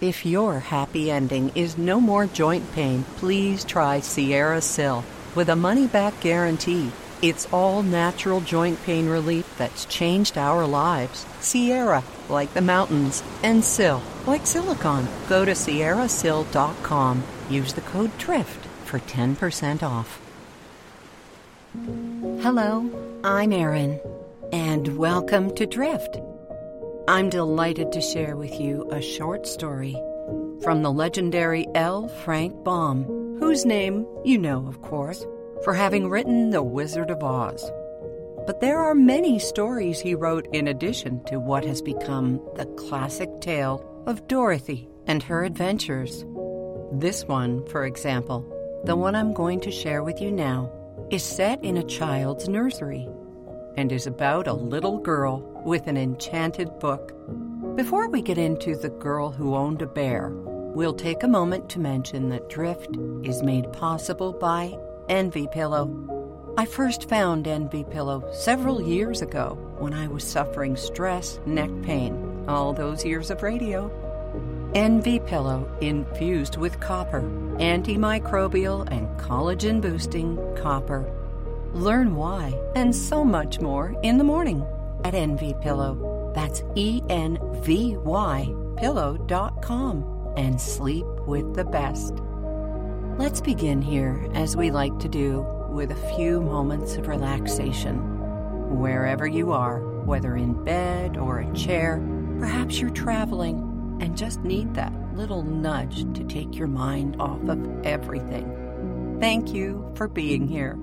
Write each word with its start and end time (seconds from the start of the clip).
If 0.00 0.24
your 0.24 0.60
happy 0.60 1.10
ending 1.10 1.52
is 1.54 1.76
no 1.76 2.00
more 2.00 2.24
joint 2.24 2.72
pain, 2.72 3.04
please 3.16 3.64
try 3.64 4.00
Sierra 4.00 4.62
Sil 4.64 5.04
with 5.34 5.50
a 5.50 5.56
money 5.56 5.86
back 5.86 6.18
guarantee. 6.22 6.90
It's 7.20 7.46
all 7.52 7.82
natural 7.82 8.40
joint 8.40 8.82
pain 8.84 9.10
relief 9.10 9.58
that's 9.58 9.84
changed 9.84 10.38
our 10.38 10.66
lives. 10.66 11.26
Sierra, 11.40 12.02
like 12.30 12.54
the 12.54 12.62
mountains, 12.62 13.22
and 13.42 13.62
Sil, 13.68 14.00
like 14.26 14.46
silicon. 14.46 15.06
Go 15.28 15.44
to 15.44 15.52
sierrasil.com. 15.52 17.22
Use 17.50 17.74
the 17.74 17.82
code 17.82 18.16
DRIFT 18.16 18.66
for 18.86 19.00
10% 19.00 19.82
off. 19.82 20.18
Hello, 22.42 23.20
I'm 23.22 23.52
Erin, 23.52 24.00
and 24.50 24.96
welcome 24.96 25.54
to 25.56 25.66
Drift. 25.66 26.16
I'm 27.10 27.28
delighted 27.28 27.90
to 27.90 28.00
share 28.00 28.36
with 28.36 28.60
you 28.60 28.88
a 28.92 29.02
short 29.02 29.44
story 29.44 30.00
from 30.62 30.82
the 30.82 30.92
legendary 30.92 31.66
L. 31.74 32.06
Frank 32.06 32.62
Baum, 32.62 33.02
whose 33.40 33.66
name 33.66 34.06
you 34.24 34.38
know, 34.38 34.64
of 34.68 34.80
course, 34.82 35.26
for 35.64 35.74
having 35.74 36.08
written 36.08 36.50
The 36.50 36.62
Wizard 36.62 37.10
of 37.10 37.24
Oz. 37.24 37.68
But 38.46 38.60
there 38.60 38.78
are 38.78 38.94
many 38.94 39.40
stories 39.40 39.98
he 39.98 40.14
wrote 40.14 40.46
in 40.52 40.68
addition 40.68 41.24
to 41.24 41.40
what 41.40 41.64
has 41.64 41.82
become 41.82 42.40
the 42.54 42.66
classic 42.76 43.40
tale 43.40 43.84
of 44.06 44.28
Dorothy 44.28 44.88
and 45.08 45.20
her 45.24 45.42
adventures. 45.42 46.24
This 46.92 47.24
one, 47.24 47.66
for 47.66 47.86
example, 47.86 48.46
the 48.84 48.94
one 48.94 49.16
I'm 49.16 49.34
going 49.34 49.58
to 49.62 49.72
share 49.72 50.04
with 50.04 50.20
you 50.20 50.30
now, 50.30 50.70
is 51.10 51.24
set 51.24 51.64
in 51.64 51.76
a 51.76 51.82
child's 51.82 52.48
nursery 52.48 53.08
and 53.80 53.92
is 53.92 54.06
about 54.06 54.46
a 54.46 54.52
little 54.52 54.98
girl 54.98 55.40
with 55.64 55.86
an 55.86 55.96
enchanted 55.96 56.78
book. 56.80 57.14
Before 57.76 58.10
we 58.10 58.20
get 58.20 58.36
into 58.36 58.76
The 58.76 58.90
Girl 58.90 59.30
Who 59.30 59.54
Owned 59.56 59.80
a 59.80 59.86
Bear, 59.86 60.28
we'll 60.28 60.92
take 60.92 61.22
a 61.22 61.28
moment 61.28 61.70
to 61.70 61.80
mention 61.80 62.28
that 62.28 62.50
Drift 62.50 62.94
is 63.24 63.42
made 63.42 63.72
possible 63.72 64.34
by 64.34 64.76
Envy 65.08 65.48
Pillow. 65.50 66.54
I 66.58 66.66
first 66.66 67.08
found 67.08 67.48
Envy 67.48 67.84
Pillow 67.84 68.30
several 68.34 68.82
years 68.82 69.22
ago 69.22 69.56
when 69.78 69.94
I 69.94 70.08
was 70.08 70.24
suffering 70.24 70.76
stress 70.76 71.40
neck 71.46 71.70
pain, 71.82 72.44
all 72.48 72.74
those 72.74 73.02
years 73.02 73.30
of 73.30 73.42
radio. 73.42 73.90
Envy 74.74 75.20
Pillow 75.20 75.74
infused 75.80 76.58
with 76.58 76.80
copper, 76.80 77.22
antimicrobial 77.56 78.86
and 78.92 79.08
collagen 79.18 79.80
boosting 79.80 80.36
copper. 80.54 81.10
Learn 81.72 82.14
why 82.16 82.58
and 82.74 82.94
so 82.94 83.24
much 83.24 83.60
more 83.60 83.94
in 84.02 84.18
the 84.18 84.24
morning 84.24 84.66
at 85.04 85.14
Envy 85.14 85.54
Pillow. 85.60 86.32
That's 86.34 86.62
E 86.74 87.02
N 87.08 87.38
V 87.62 87.96
Y 87.96 88.54
pillow.com 88.80 90.32
and 90.36 90.60
sleep 90.60 91.06
with 91.26 91.54
the 91.54 91.64
best. 91.64 92.14
Let's 93.18 93.40
begin 93.40 93.82
here, 93.82 94.26
as 94.32 94.56
we 94.56 94.70
like 94.70 94.98
to 95.00 95.08
do, 95.08 95.42
with 95.68 95.90
a 95.90 96.14
few 96.16 96.40
moments 96.40 96.96
of 96.96 97.06
relaxation. 97.06 98.78
Wherever 98.78 99.26
you 99.26 99.52
are, 99.52 99.80
whether 100.04 100.36
in 100.36 100.64
bed 100.64 101.18
or 101.18 101.40
a 101.40 101.52
chair, 101.52 102.02
perhaps 102.38 102.80
you're 102.80 102.90
traveling 102.90 103.98
and 104.00 104.16
just 104.16 104.40
need 104.40 104.74
that 104.74 104.92
little 105.14 105.42
nudge 105.42 106.10
to 106.14 106.24
take 106.24 106.56
your 106.56 106.68
mind 106.68 107.16
off 107.20 107.42
of 107.48 107.84
everything. 107.84 109.18
Thank 109.20 109.52
you 109.52 109.92
for 109.94 110.08
being 110.08 110.48
here. 110.48 110.78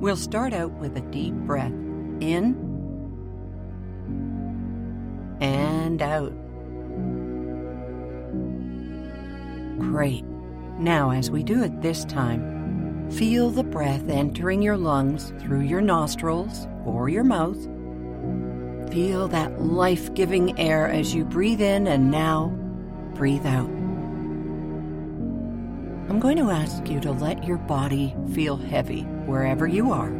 We'll 0.00 0.16
start 0.16 0.54
out 0.54 0.72
with 0.72 0.96
a 0.96 1.02
deep 1.02 1.34
breath 1.34 1.72
in 2.20 2.56
and 5.40 6.00
out. 6.00 6.32
Great. 9.78 10.24
Now, 10.78 11.10
as 11.10 11.30
we 11.30 11.42
do 11.42 11.62
it 11.62 11.82
this 11.82 12.06
time, 12.06 13.10
feel 13.10 13.50
the 13.50 13.62
breath 13.62 14.08
entering 14.08 14.62
your 14.62 14.78
lungs 14.78 15.34
through 15.40 15.60
your 15.60 15.82
nostrils 15.82 16.66
or 16.86 17.10
your 17.10 17.24
mouth. 17.24 17.62
Feel 18.90 19.28
that 19.28 19.60
life 19.60 20.14
giving 20.14 20.58
air 20.58 20.88
as 20.88 21.14
you 21.14 21.26
breathe 21.26 21.60
in 21.60 21.86
and 21.86 22.10
now 22.10 22.48
breathe 23.14 23.44
out. 23.44 23.79
I'm 26.10 26.18
going 26.18 26.38
to 26.38 26.50
ask 26.50 26.88
you 26.88 26.98
to 27.02 27.12
let 27.12 27.44
your 27.44 27.58
body 27.58 28.16
feel 28.34 28.56
heavy 28.56 29.02
wherever 29.26 29.68
you 29.68 29.92
are. 29.92 30.10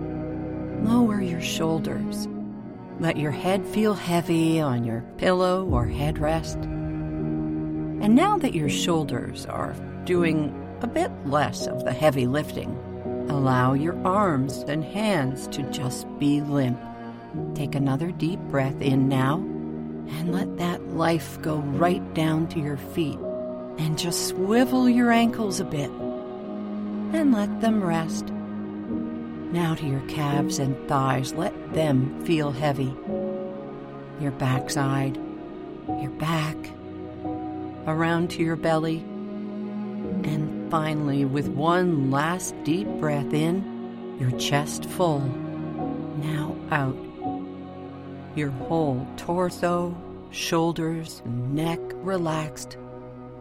Lower 0.85 1.21
your 1.21 1.41
shoulders. 1.41 2.29
Let 3.01 3.17
your 3.17 3.33
head 3.33 3.67
feel 3.67 3.95
heavy 3.95 4.61
on 4.61 4.85
your 4.85 5.01
pillow 5.19 5.67
or 5.67 5.87
headrest. 5.87 6.63
And 6.63 8.15
now 8.15 8.39
that 8.39 8.55
your 8.55 8.69
shoulders 8.69 9.47
are 9.47 9.75
doing 10.05 10.55
a 10.81 10.87
bit 10.87 11.11
less 11.27 11.67
of 11.67 11.85
the 11.85 11.93
heavy 11.93 12.29
lifting, 12.29 12.71
allow 13.29 13.73
your 13.73 14.01
arms 14.07 14.59
and 14.69 14.85
hands 14.85 15.49
to 15.49 15.65
just 15.73 16.07
be 16.21 16.41
limp. 16.41 16.81
Take 17.57 17.75
another 17.75 18.13
deep 18.13 18.39
breath 18.43 18.81
in 18.81 19.09
now 19.09 19.39
and 19.39 20.33
let 20.33 20.57
that 20.59 20.87
life 20.91 21.43
go 21.43 21.57
right 21.57 22.15
down 22.15 22.47
to 22.51 22.61
your 22.61 22.77
feet. 22.77 23.19
And 23.81 23.99
just 23.99 24.29
swivel 24.29 24.89
your 24.89 25.11
ankles 25.11 25.59
a 25.59 25.65
bit 25.65 25.91
and 25.91 27.33
let 27.33 27.61
them 27.61 27.83
rest. 27.83 28.27
Now 28.27 29.75
to 29.75 29.87
your 29.87 30.03
calves 30.03 30.59
and 30.59 30.77
thighs, 30.87 31.33
let 31.33 31.73
them 31.73 32.25
feel 32.25 32.53
heavy. 32.53 32.95
Your 34.21 34.33
backside, 34.33 35.17
your 35.99 36.11
back, 36.11 36.57
around 37.87 38.31
to 38.33 38.43
your 38.43 38.57
belly, 38.57 38.99
and 38.99 40.71
finally, 40.71 41.25
with 41.25 41.49
one 41.49 42.11
last 42.11 42.55
deep 42.65 42.87
breath 43.01 43.33
in, 43.33 44.17
your 44.21 44.31
chest 44.39 44.85
full. 44.85 45.21
Now 46.19 46.55
out. 46.71 46.97
Your 48.37 48.51
whole 48.51 49.07
torso, 49.17 49.97
shoulders, 50.31 51.23
neck 51.25 51.81
relaxed. 51.95 52.77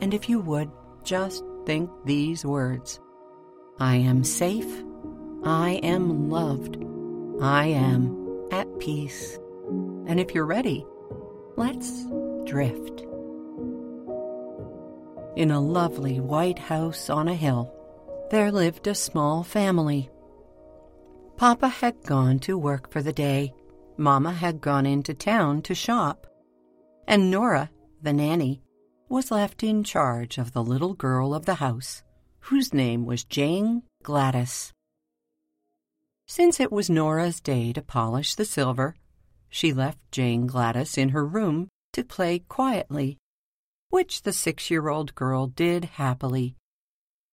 And 0.02 0.14
if 0.14 0.30
you 0.30 0.40
would, 0.40 0.72
just 1.04 1.44
think 1.66 1.90
these 2.06 2.46
words 2.46 3.00
I 3.80 3.96
am 3.96 4.24
safe. 4.24 4.84
I 5.44 5.80
am 5.84 6.30
loved. 6.30 6.78
I 7.42 7.68
am 7.68 8.48
at 8.52 8.80
peace. 8.80 9.38
And 10.08 10.20
if 10.20 10.34
you're 10.34 10.46
ready, 10.46 10.86
let's 11.56 12.06
drift. 12.46 13.06
In 15.36 15.52
a 15.52 15.62
lovely 15.62 16.20
white 16.20 16.60
house 16.60 17.10
on 17.10 17.28
a 17.28 17.36
hill, 17.36 17.74
there 18.32 18.52
lived 18.52 18.88
a 18.88 18.96
small 18.96 19.44
family. 19.44 20.10
Papa 21.38 21.70
had 21.70 22.04
gone 22.04 22.40
to 22.40 22.58
work 22.58 22.92
for 22.92 23.02
the 23.02 23.14
day, 23.14 23.54
Mama 23.98 24.32
had 24.32 24.60
gone 24.60 24.86
into 24.86 25.14
town 25.14 25.62
to 25.62 25.74
shop, 25.76 26.28
and 27.08 27.32
Nora, 27.32 27.70
the 28.02 28.14
nanny, 28.14 28.62
was 29.10 29.32
left 29.32 29.64
in 29.64 29.84
charge 29.84 30.38
of 30.38 30.54
the 30.54 30.64
little 30.64 30.94
girl 30.94 31.34
of 31.34 31.46
the 31.46 31.56
house, 31.56 32.04
whose 32.42 32.74
name 32.74 33.06
was 33.06 33.24
Jane 33.24 33.82
Gladys. 34.04 34.72
Since 36.28 36.60
it 36.60 36.72
was 36.72 36.92
Nora's 36.92 37.42
day 37.42 37.74
to 37.74 37.82
polish 37.82 38.36
the 38.36 38.46
silver, 38.46 38.96
she 39.50 39.74
left 39.74 39.98
Jane 40.12 40.46
Gladys 40.46 40.96
in 40.96 41.10
her 41.10 41.26
room 41.26 41.70
to 41.94 42.04
play 42.04 42.40
quietly, 42.40 43.18
which 43.90 44.22
the 44.22 44.32
six 44.32 44.70
year 44.70 44.90
old 44.90 45.16
girl 45.16 45.48
did 45.48 45.86
happily, 45.86 46.56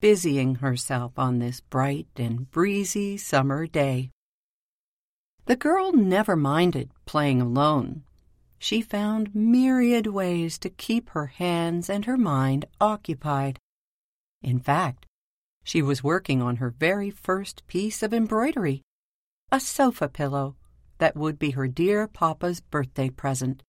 busying 0.00 0.56
herself 0.56 1.18
on 1.18 1.38
this 1.38 1.60
bright 1.60 2.08
and 2.16 2.50
breezy 2.50 3.18
summer 3.18 3.66
day. 3.66 4.10
The 5.44 5.56
girl 5.56 5.92
never 5.92 6.36
minded 6.36 6.90
playing 7.04 7.42
alone. 7.42 8.04
She 8.58 8.80
found 8.80 9.34
myriad 9.34 10.06
ways 10.06 10.58
to 10.58 10.70
keep 10.70 11.10
her 11.10 11.26
hands 11.26 11.90
and 11.90 12.04
her 12.04 12.16
mind 12.16 12.64
occupied. 12.80 13.58
In 14.42 14.58
fact, 14.58 15.06
she 15.62 15.82
was 15.82 16.04
working 16.04 16.40
on 16.40 16.56
her 16.56 16.70
very 16.70 17.10
first 17.10 17.66
piece 17.66 18.02
of 18.02 18.14
embroidery 18.14 18.82
a 19.52 19.60
sofa 19.60 20.08
pillow 20.08 20.56
that 20.98 21.16
would 21.16 21.38
be 21.38 21.50
her 21.52 21.68
dear 21.68 22.08
papa's 22.08 22.60
birthday 22.60 23.08
present. 23.08 23.62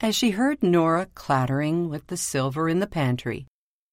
As 0.00 0.14
she 0.14 0.30
heard 0.32 0.62
Nora 0.62 1.06
clattering 1.14 1.88
with 1.88 2.06
the 2.08 2.16
silver 2.16 2.68
in 2.68 2.80
the 2.80 2.86
pantry, 2.86 3.46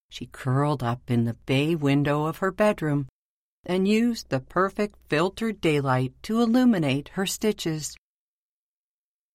she 0.09 0.27
curled 0.27 0.83
up 0.83 1.09
in 1.09 1.25
the 1.25 1.37
bay 1.45 1.75
window 1.75 2.25
of 2.25 2.37
her 2.37 2.51
bedroom 2.51 3.07
and 3.65 3.87
used 3.87 4.29
the 4.29 4.39
perfect 4.39 4.95
filtered 5.07 5.61
daylight 5.61 6.13
to 6.23 6.41
illuminate 6.41 7.09
her 7.09 7.25
stitches. 7.25 7.95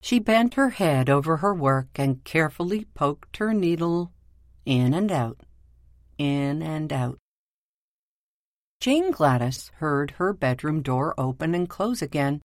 She 0.02 0.19
bent 0.19 0.55
her 0.55 0.70
head 0.70 1.11
over 1.11 1.38
her 1.38 1.55
work 1.55 1.88
and 1.97 2.25
carefully 2.25 2.87
poked 2.94 3.37
her 3.37 3.52
needle 3.52 4.12
in 4.64 4.94
and 4.94 5.12
out, 5.12 5.41
in 6.19 6.62
and 6.62 6.93
out. 6.93 7.19
Jane 8.81 9.11
Gladys 9.11 9.70
heard 9.76 10.12
her 10.12 10.32
bedroom 10.32 10.81
door 10.81 11.14
open 11.19 11.55
and 11.55 11.69
close 11.69 12.00
again, 12.00 12.41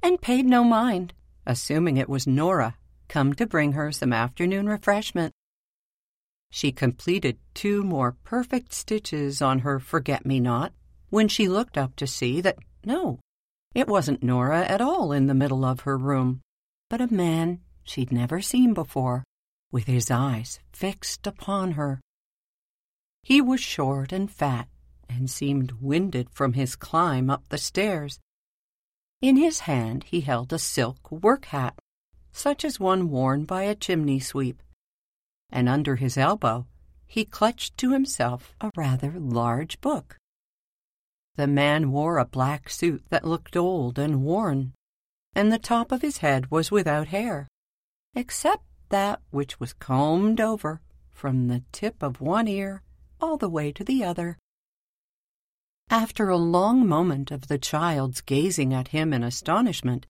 and 0.00 0.20
paid 0.20 0.46
no 0.46 0.62
mind, 0.62 1.12
assuming 1.44 1.96
it 1.96 2.08
was 2.08 2.26
Nora 2.26 2.76
come 3.08 3.32
to 3.34 3.46
bring 3.46 3.72
her 3.72 3.90
some 3.92 4.12
afternoon 4.12 4.68
refreshment. 4.68 5.32
She 6.50 6.70
completed 6.70 7.38
two 7.52 7.82
more 7.82 8.16
perfect 8.24 8.72
stitches 8.72 9.42
on 9.42 9.60
her 9.60 9.78
forget 9.78 10.24
me 10.24 10.38
not 10.38 10.72
when 11.10 11.28
she 11.28 11.48
looked 11.48 11.76
up 11.76 11.96
to 11.96 12.06
see 12.06 12.40
that 12.40 12.58
no, 12.84 13.20
it 13.74 13.88
wasn't 13.88 14.22
Nora 14.22 14.64
at 14.64 14.80
all 14.80 15.12
in 15.12 15.26
the 15.26 15.34
middle 15.34 15.64
of 15.64 15.80
her 15.80 15.98
room, 15.98 16.40
but 16.92 17.00
a 17.00 17.14
man 17.14 17.58
she'd 17.82 18.12
never 18.12 18.42
seen 18.42 18.74
before, 18.74 19.24
with 19.70 19.86
his 19.86 20.10
eyes 20.10 20.60
fixed 20.74 21.26
upon 21.26 21.72
her. 21.72 21.98
He 23.22 23.40
was 23.40 23.62
short 23.62 24.12
and 24.12 24.30
fat, 24.30 24.68
and 25.08 25.30
seemed 25.30 25.72
winded 25.80 26.28
from 26.28 26.52
his 26.52 26.76
climb 26.76 27.30
up 27.30 27.48
the 27.48 27.56
stairs. 27.56 28.20
In 29.22 29.36
his 29.36 29.60
hand 29.60 30.04
he 30.04 30.20
held 30.20 30.52
a 30.52 30.58
silk 30.58 31.10
work 31.10 31.46
hat, 31.46 31.78
such 32.30 32.62
as 32.62 32.78
one 32.78 33.08
worn 33.08 33.46
by 33.46 33.62
a 33.62 33.74
chimney 33.74 34.20
sweep 34.20 34.62
and 35.48 35.70
under 35.70 35.96
his 35.96 36.18
elbow 36.18 36.66
he 37.06 37.24
clutched 37.24 37.78
to 37.78 37.92
himself 37.92 38.54
a 38.60 38.70
rather 38.76 39.14
large 39.18 39.80
book. 39.80 40.18
The 41.36 41.46
man 41.46 41.90
wore 41.90 42.18
a 42.18 42.26
black 42.26 42.68
suit 42.68 43.04
that 43.08 43.24
looked 43.24 43.56
old 43.56 43.98
and 43.98 44.22
worn, 44.22 44.74
and 45.34 45.50
the 45.50 45.58
top 45.58 45.92
of 45.92 46.02
his 46.02 46.18
head 46.18 46.50
was 46.50 46.70
without 46.70 47.08
hair, 47.08 47.48
except 48.14 48.64
that 48.90 49.20
which 49.30 49.58
was 49.58 49.72
combed 49.72 50.40
over 50.40 50.80
from 51.10 51.48
the 51.48 51.62
tip 51.72 52.02
of 52.02 52.20
one 52.20 52.48
ear 52.48 52.82
all 53.20 53.36
the 53.36 53.48
way 53.48 53.72
to 53.72 53.84
the 53.84 54.04
other. 54.04 54.38
After 55.88 56.28
a 56.28 56.36
long 56.36 56.86
moment 56.86 57.30
of 57.30 57.48
the 57.48 57.58
child's 57.58 58.20
gazing 58.20 58.74
at 58.74 58.88
him 58.88 59.12
in 59.12 59.22
astonishment, 59.22 60.06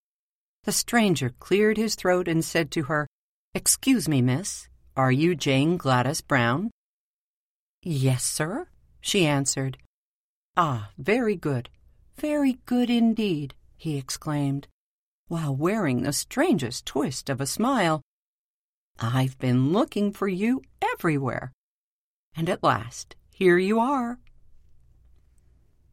the 0.64 0.72
stranger 0.72 1.30
cleared 1.38 1.76
his 1.76 1.94
throat 1.94 2.28
and 2.28 2.44
said 2.44 2.70
to 2.72 2.84
her, 2.84 3.06
Excuse 3.54 4.08
me, 4.08 4.22
miss, 4.22 4.68
are 4.96 5.12
you 5.12 5.34
Jane 5.34 5.76
Gladys 5.76 6.20
Brown? 6.20 6.70
Yes, 7.82 8.24
sir, 8.24 8.68
she 9.00 9.26
answered. 9.26 9.78
Ah, 10.56 10.90
very 10.96 11.34
good, 11.34 11.68
very 12.16 12.60
good 12.64 12.88
indeed, 12.88 13.54
he 13.76 13.96
exclaimed, 13.98 14.68
while 15.32 15.56
wearing 15.56 16.02
the 16.02 16.12
strangest 16.12 16.84
twist 16.84 17.30
of 17.30 17.40
a 17.40 17.46
smile. 17.46 18.02
I've 19.00 19.38
been 19.38 19.72
looking 19.72 20.12
for 20.12 20.28
you 20.28 20.60
everywhere. 20.92 21.52
And 22.36 22.50
at 22.50 22.62
last, 22.62 23.16
here 23.30 23.56
you 23.56 23.80
are. 23.80 24.18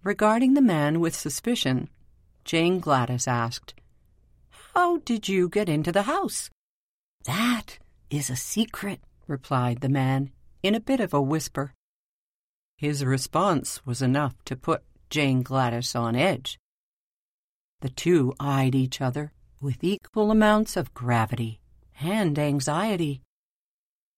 Regarding 0.03 0.55
the 0.55 0.61
man 0.61 0.99
with 0.99 1.15
suspicion, 1.15 1.87
Jane 2.43 2.81
Gladys 2.81 3.29
asked, 3.29 3.75
How 4.73 4.97
did 4.97 5.29
you 5.29 5.47
get 5.47 5.69
into 5.69 5.93
the 5.93 6.03
house? 6.03 6.49
That 7.23 7.79
is 8.09 8.29
a 8.29 8.35
secret, 8.35 8.99
replied 9.25 9.79
the 9.79 9.87
man 9.87 10.31
in 10.61 10.75
a 10.75 10.81
bit 10.81 10.99
of 10.99 11.13
a 11.13 11.21
whisper. 11.21 11.71
His 12.75 13.05
response 13.05 13.85
was 13.85 14.01
enough 14.01 14.35
to 14.43 14.57
put 14.57 14.83
Jane 15.09 15.43
Gladys 15.43 15.95
on 15.95 16.17
edge. 16.17 16.59
The 17.81 17.89
two 17.89 18.33
eyed 18.39 18.75
each 18.75 18.99
other 18.99 19.31
with 19.61 19.83
equal 19.83 20.31
amounts 20.31 20.75
of 20.75 20.93
gravity 20.93 21.59
and 22.01 22.37
anxiety, 22.37 23.21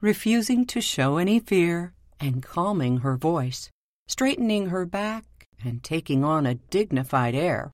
refusing 0.02 0.66
to 0.68 0.82
show 0.82 1.18
any 1.18 1.40
fear 1.40 1.94
and 2.20 2.42
calming 2.42 2.98
her 2.98 3.18
voice, 3.18 3.70
straightening 4.08 4.70
her 4.70 4.86
back 4.86 5.26
and 5.64 5.84
taking 5.84 6.24
on 6.24 6.46
a 6.48 6.56
dignified 6.56 7.36
air, 7.36 7.72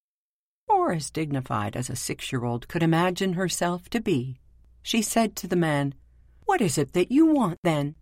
or 0.67 0.91
as 0.91 1.09
dignified 1.09 1.75
as 1.77 1.89
a 1.89 1.95
six 1.95 2.31
year 2.33 2.43
old 2.43 2.67
could 2.67 2.83
imagine 2.83 3.33
herself 3.33 3.89
to 3.89 4.01
be. 4.01 4.39
She 4.83 5.01
said 5.01 5.35
to 5.37 5.47
the 5.47 5.55
man, 5.55 5.93
what 6.45 6.61
is 6.61 6.77
it 6.77 6.93
that 6.93 7.11
you 7.11 7.27
want, 7.27 7.59
then? 7.63 7.95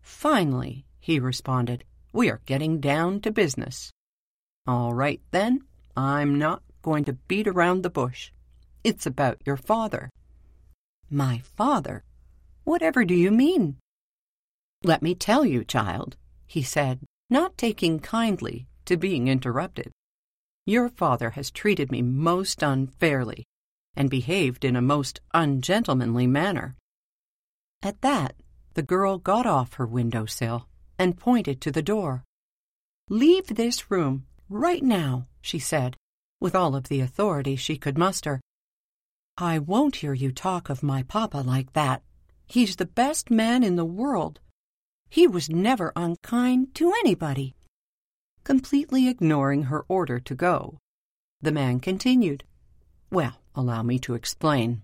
Finally, 0.00 0.84
he 0.98 1.20
responded, 1.20 1.84
we 2.12 2.30
are 2.30 2.40
getting 2.46 2.80
down 2.80 3.20
to 3.20 3.30
business. 3.30 3.92
All 4.66 4.94
right, 4.94 5.20
then, 5.30 5.62
I'm 5.96 6.38
not 6.38 6.62
going 6.82 7.04
to 7.04 7.14
beat 7.14 7.48
around 7.48 7.82
the 7.82 7.90
bush. 7.90 8.30
It's 8.84 9.06
about 9.06 9.40
your 9.46 9.56
father. 9.56 10.10
My 11.08 11.38
father? 11.38 12.04
Whatever 12.64 13.04
do 13.04 13.14
you 13.14 13.30
mean? 13.30 13.76
Let 14.84 15.02
me 15.02 15.14
tell 15.14 15.44
you, 15.44 15.64
child, 15.64 16.16
he 16.46 16.62
said, 16.62 17.00
not 17.30 17.56
taking 17.56 17.98
kindly 17.98 18.66
to 18.84 18.96
being 18.96 19.28
interrupted. 19.28 19.90
Your 20.66 20.88
father 20.88 21.30
has 21.30 21.50
treated 21.50 21.90
me 21.90 22.02
most 22.02 22.62
unfairly 22.62 23.44
and 23.96 24.10
behaved 24.10 24.64
in 24.64 24.76
a 24.76 24.82
most 24.82 25.20
ungentlemanly 25.32 26.26
manner. 26.26 26.76
At 27.82 28.02
that, 28.02 28.34
the 28.74 28.82
girl 28.82 29.18
got 29.18 29.46
off 29.46 29.74
her 29.74 29.86
window 29.86 30.26
sill 30.26 30.68
and 30.98 31.18
pointed 31.18 31.60
to 31.62 31.72
the 31.72 31.82
door. 31.82 32.24
Leave 33.08 33.46
this 33.46 33.90
room 33.90 34.26
right 34.48 34.82
now, 34.82 35.26
she 35.46 35.60
said, 35.60 35.96
with 36.40 36.56
all 36.56 36.74
of 36.74 36.88
the 36.88 37.00
authority 37.00 37.54
she 37.54 37.76
could 37.76 37.96
muster. 37.96 38.40
I 39.38 39.60
won't 39.60 39.96
hear 39.96 40.12
you 40.12 40.32
talk 40.32 40.68
of 40.68 40.82
my 40.82 41.04
papa 41.04 41.38
like 41.38 41.72
that. 41.74 42.02
He's 42.46 42.74
the 42.76 42.84
best 42.86 43.30
man 43.30 43.62
in 43.62 43.76
the 43.76 43.84
world. 43.84 44.40
He 45.08 45.28
was 45.28 45.48
never 45.48 45.92
unkind 45.94 46.74
to 46.74 46.92
anybody. 46.92 47.54
Completely 48.42 49.08
ignoring 49.08 49.64
her 49.64 49.84
order 49.88 50.18
to 50.18 50.34
go, 50.34 50.78
the 51.40 51.52
man 51.52 51.78
continued, 51.78 52.42
Well, 53.10 53.38
allow 53.54 53.82
me 53.82 54.00
to 54.00 54.14
explain. 54.14 54.82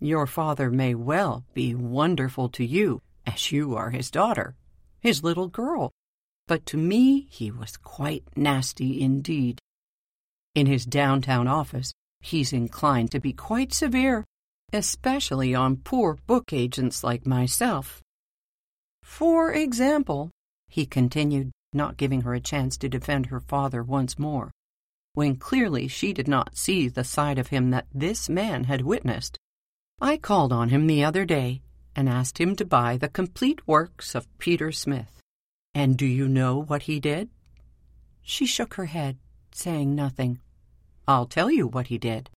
Your 0.00 0.26
father 0.26 0.68
may 0.68 0.96
well 0.96 1.44
be 1.54 1.76
wonderful 1.76 2.48
to 2.50 2.64
you, 2.64 3.02
as 3.24 3.52
you 3.52 3.76
are 3.76 3.90
his 3.90 4.10
daughter, 4.10 4.56
his 5.00 5.22
little 5.22 5.48
girl, 5.48 5.92
but 6.48 6.66
to 6.66 6.76
me 6.76 7.28
he 7.30 7.52
was 7.52 7.76
quite 7.76 8.24
nasty 8.36 9.00
indeed. 9.00 9.60
In 10.54 10.66
his 10.66 10.84
downtown 10.84 11.48
office, 11.48 11.92
he's 12.20 12.52
inclined 12.52 13.10
to 13.12 13.20
be 13.20 13.32
quite 13.32 13.72
severe, 13.72 14.24
especially 14.72 15.54
on 15.54 15.76
poor 15.76 16.18
book 16.26 16.52
agents 16.52 17.02
like 17.02 17.26
myself. 17.26 18.02
For 19.02 19.52
example, 19.52 20.30
he 20.68 20.84
continued, 20.84 21.52
not 21.72 21.96
giving 21.96 22.22
her 22.22 22.34
a 22.34 22.40
chance 22.40 22.76
to 22.78 22.88
defend 22.88 23.26
her 23.26 23.40
father 23.40 23.82
once 23.82 24.18
more, 24.18 24.50
when 25.14 25.36
clearly 25.36 25.88
she 25.88 26.12
did 26.12 26.28
not 26.28 26.56
see 26.56 26.88
the 26.88 27.04
side 27.04 27.38
of 27.38 27.48
him 27.48 27.70
that 27.70 27.86
this 27.92 28.28
man 28.28 28.64
had 28.64 28.82
witnessed. 28.82 29.38
I 30.00 30.16
called 30.16 30.52
on 30.52 30.68
him 30.68 30.86
the 30.86 31.04
other 31.04 31.24
day 31.24 31.62
and 31.96 32.08
asked 32.08 32.38
him 32.38 32.56
to 32.56 32.64
buy 32.64 32.96
the 32.96 33.08
complete 33.08 33.66
works 33.66 34.14
of 34.14 34.26
Peter 34.38 34.70
Smith. 34.70 35.20
And 35.74 35.96
do 35.96 36.06
you 36.06 36.28
know 36.28 36.62
what 36.62 36.82
he 36.82 37.00
did? 37.00 37.30
She 38.22 38.44
shook 38.46 38.74
her 38.74 38.86
head, 38.86 39.18
saying 39.52 39.94
nothing. 39.94 40.40
I'll 41.06 41.26
tell 41.26 41.50
you 41.50 41.66
what 41.66 41.88
he 41.88 41.98
did. 41.98 42.30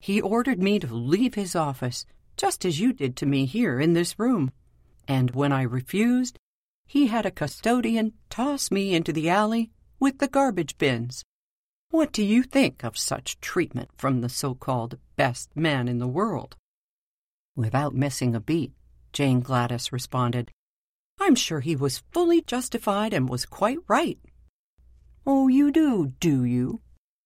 He 0.00 0.20
ordered 0.20 0.62
me 0.62 0.78
to 0.78 0.94
leave 0.94 1.34
his 1.34 1.56
office, 1.56 2.06
just 2.36 2.64
as 2.64 2.80
you 2.80 2.92
did 2.92 3.16
to 3.16 3.26
me 3.26 3.46
here 3.46 3.80
in 3.80 3.92
this 3.92 4.18
room. 4.18 4.52
And 5.08 5.30
when 5.32 5.52
I 5.52 5.62
refused, 5.62 6.38
he 6.86 7.06
had 7.06 7.26
a 7.26 7.30
custodian 7.30 8.12
toss 8.30 8.70
me 8.70 8.94
into 8.94 9.12
the 9.12 9.28
alley 9.28 9.70
with 9.98 10.18
the 10.18 10.28
garbage 10.28 10.76
bins. 10.78 11.24
What 11.90 12.12
do 12.12 12.24
you 12.24 12.42
think 12.42 12.84
of 12.84 12.98
such 12.98 13.40
treatment 13.40 13.90
from 13.96 14.20
the 14.20 14.28
so 14.28 14.54
called 14.54 14.98
best 15.16 15.54
man 15.54 15.88
in 15.88 15.98
the 15.98 16.08
world? 16.08 16.56
Without 17.56 17.94
missing 17.94 18.34
a 18.34 18.40
beat, 18.40 18.72
Jane 19.12 19.40
Gladys 19.40 19.92
responded, 19.92 20.50
I'm 21.20 21.36
sure 21.36 21.60
he 21.60 21.76
was 21.76 22.02
fully 22.10 22.42
justified 22.42 23.14
and 23.14 23.28
was 23.28 23.46
quite 23.46 23.78
right. 23.86 24.18
Oh, 25.24 25.46
you 25.48 25.70
do, 25.70 26.12
do 26.18 26.44
you? 26.44 26.80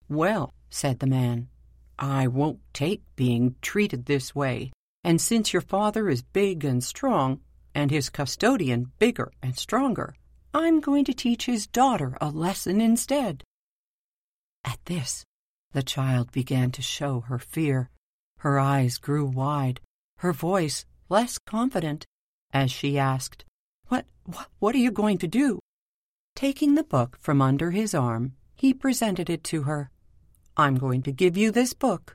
Well, 0.07 0.53
said 0.69 0.99
the 0.99 1.07
man, 1.07 1.49
I 1.97 2.27
won't 2.27 2.59
take 2.73 3.03
being 3.15 3.55
treated 3.61 4.05
this 4.05 4.33
way, 4.33 4.71
and 5.03 5.19
since 5.19 5.53
your 5.53 5.61
father 5.61 6.09
is 6.09 6.21
big 6.21 6.63
and 6.63 6.83
strong, 6.83 7.41
and 7.75 7.91
his 7.91 8.09
custodian 8.09 8.91
bigger 8.99 9.31
and 9.41 9.57
stronger, 9.57 10.15
I'm 10.53 10.79
going 10.79 11.05
to 11.05 11.13
teach 11.13 11.45
his 11.45 11.67
daughter 11.67 12.17
a 12.19 12.29
lesson 12.29 12.81
instead. 12.81 13.43
At 14.65 14.79
this, 14.85 15.23
the 15.73 15.83
child 15.83 16.31
began 16.31 16.71
to 16.71 16.81
show 16.81 17.21
her 17.21 17.37
fear. 17.37 17.89
Her 18.39 18.59
eyes 18.59 18.97
grew 18.97 19.25
wide, 19.25 19.79
her 20.17 20.33
voice 20.33 20.85
less 21.09 21.37
confident, 21.37 22.05
as 22.51 22.71
she 22.71 22.97
asked, 22.97 23.45
What, 23.87 24.05
what, 24.25 24.47
what 24.59 24.75
are 24.75 24.79
you 24.79 24.91
going 24.91 25.17
to 25.19 25.27
do? 25.27 25.59
Taking 26.35 26.75
the 26.75 26.83
book 26.83 27.17
from 27.19 27.41
under 27.41 27.71
his 27.71 27.93
arm, 27.93 28.33
he 28.55 28.73
presented 28.73 29.29
it 29.29 29.43
to 29.45 29.63
her. 29.63 29.91
I'm 30.59 30.75
going 30.75 31.03
to 31.03 31.13
give 31.13 31.37
you 31.37 31.51
this 31.51 31.71
book. 31.71 32.13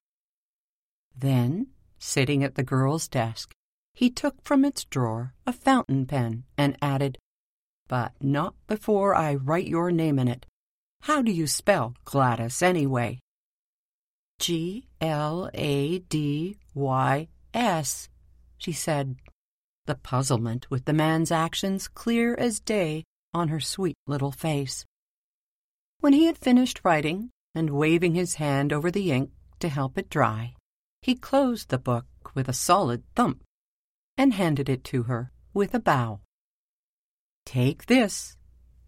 Then, 1.16 1.68
sitting 1.98 2.44
at 2.44 2.56
the 2.56 2.62
girl's 2.62 3.08
desk, 3.08 3.54
he 3.94 4.10
took 4.10 4.44
from 4.44 4.66
its 4.66 4.84
drawer 4.84 5.32
a 5.46 5.52
fountain 5.52 6.04
pen 6.04 6.44
and 6.58 6.76
added, 6.82 7.16
But 7.88 8.12
not 8.20 8.54
before 8.66 9.14
I 9.14 9.34
write 9.36 9.66
your 9.66 9.90
name 9.90 10.18
in 10.18 10.28
it. 10.28 10.44
How 11.04 11.22
do 11.22 11.32
you 11.32 11.46
spell 11.46 11.94
Gladys 12.04 12.60
anyway? 12.60 13.18
G 14.38 14.88
L 15.00 15.48
A 15.54 16.00
D 16.00 16.58
Y 16.74 17.28
S, 17.54 18.10
she 18.58 18.72
said, 18.72 19.16
the 19.86 19.94
puzzlement 19.94 20.70
with 20.70 20.84
the 20.84 20.92
man's 20.92 21.30
actions 21.30 21.88
clear 21.88 22.34
as 22.34 22.60
day 22.60 23.04
on 23.32 23.48
her 23.48 23.60
sweet 23.60 23.96
little 24.06 24.32
face. 24.32 24.84
When 26.00 26.12
he 26.12 26.26
had 26.26 26.36
finished 26.36 26.82
writing 26.84 27.30
and 27.54 27.70
waving 27.70 28.14
his 28.14 28.34
hand 28.34 28.72
over 28.72 28.90
the 28.90 29.12
ink 29.12 29.30
to 29.60 29.68
help 29.68 29.96
it 29.96 30.10
dry, 30.10 30.54
he 31.02 31.14
closed 31.14 31.68
the 31.68 31.78
book 31.78 32.06
with 32.34 32.48
a 32.48 32.52
solid 32.52 33.02
thump 33.14 33.42
and 34.16 34.34
handed 34.34 34.68
it 34.68 34.84
to 34.84 35.04
her 35.04 35.30
with 35.52 35.74
a 35.74 35.80
bow. 35.80 36.20
Take 37.46 37.86
this. 37.86 38.36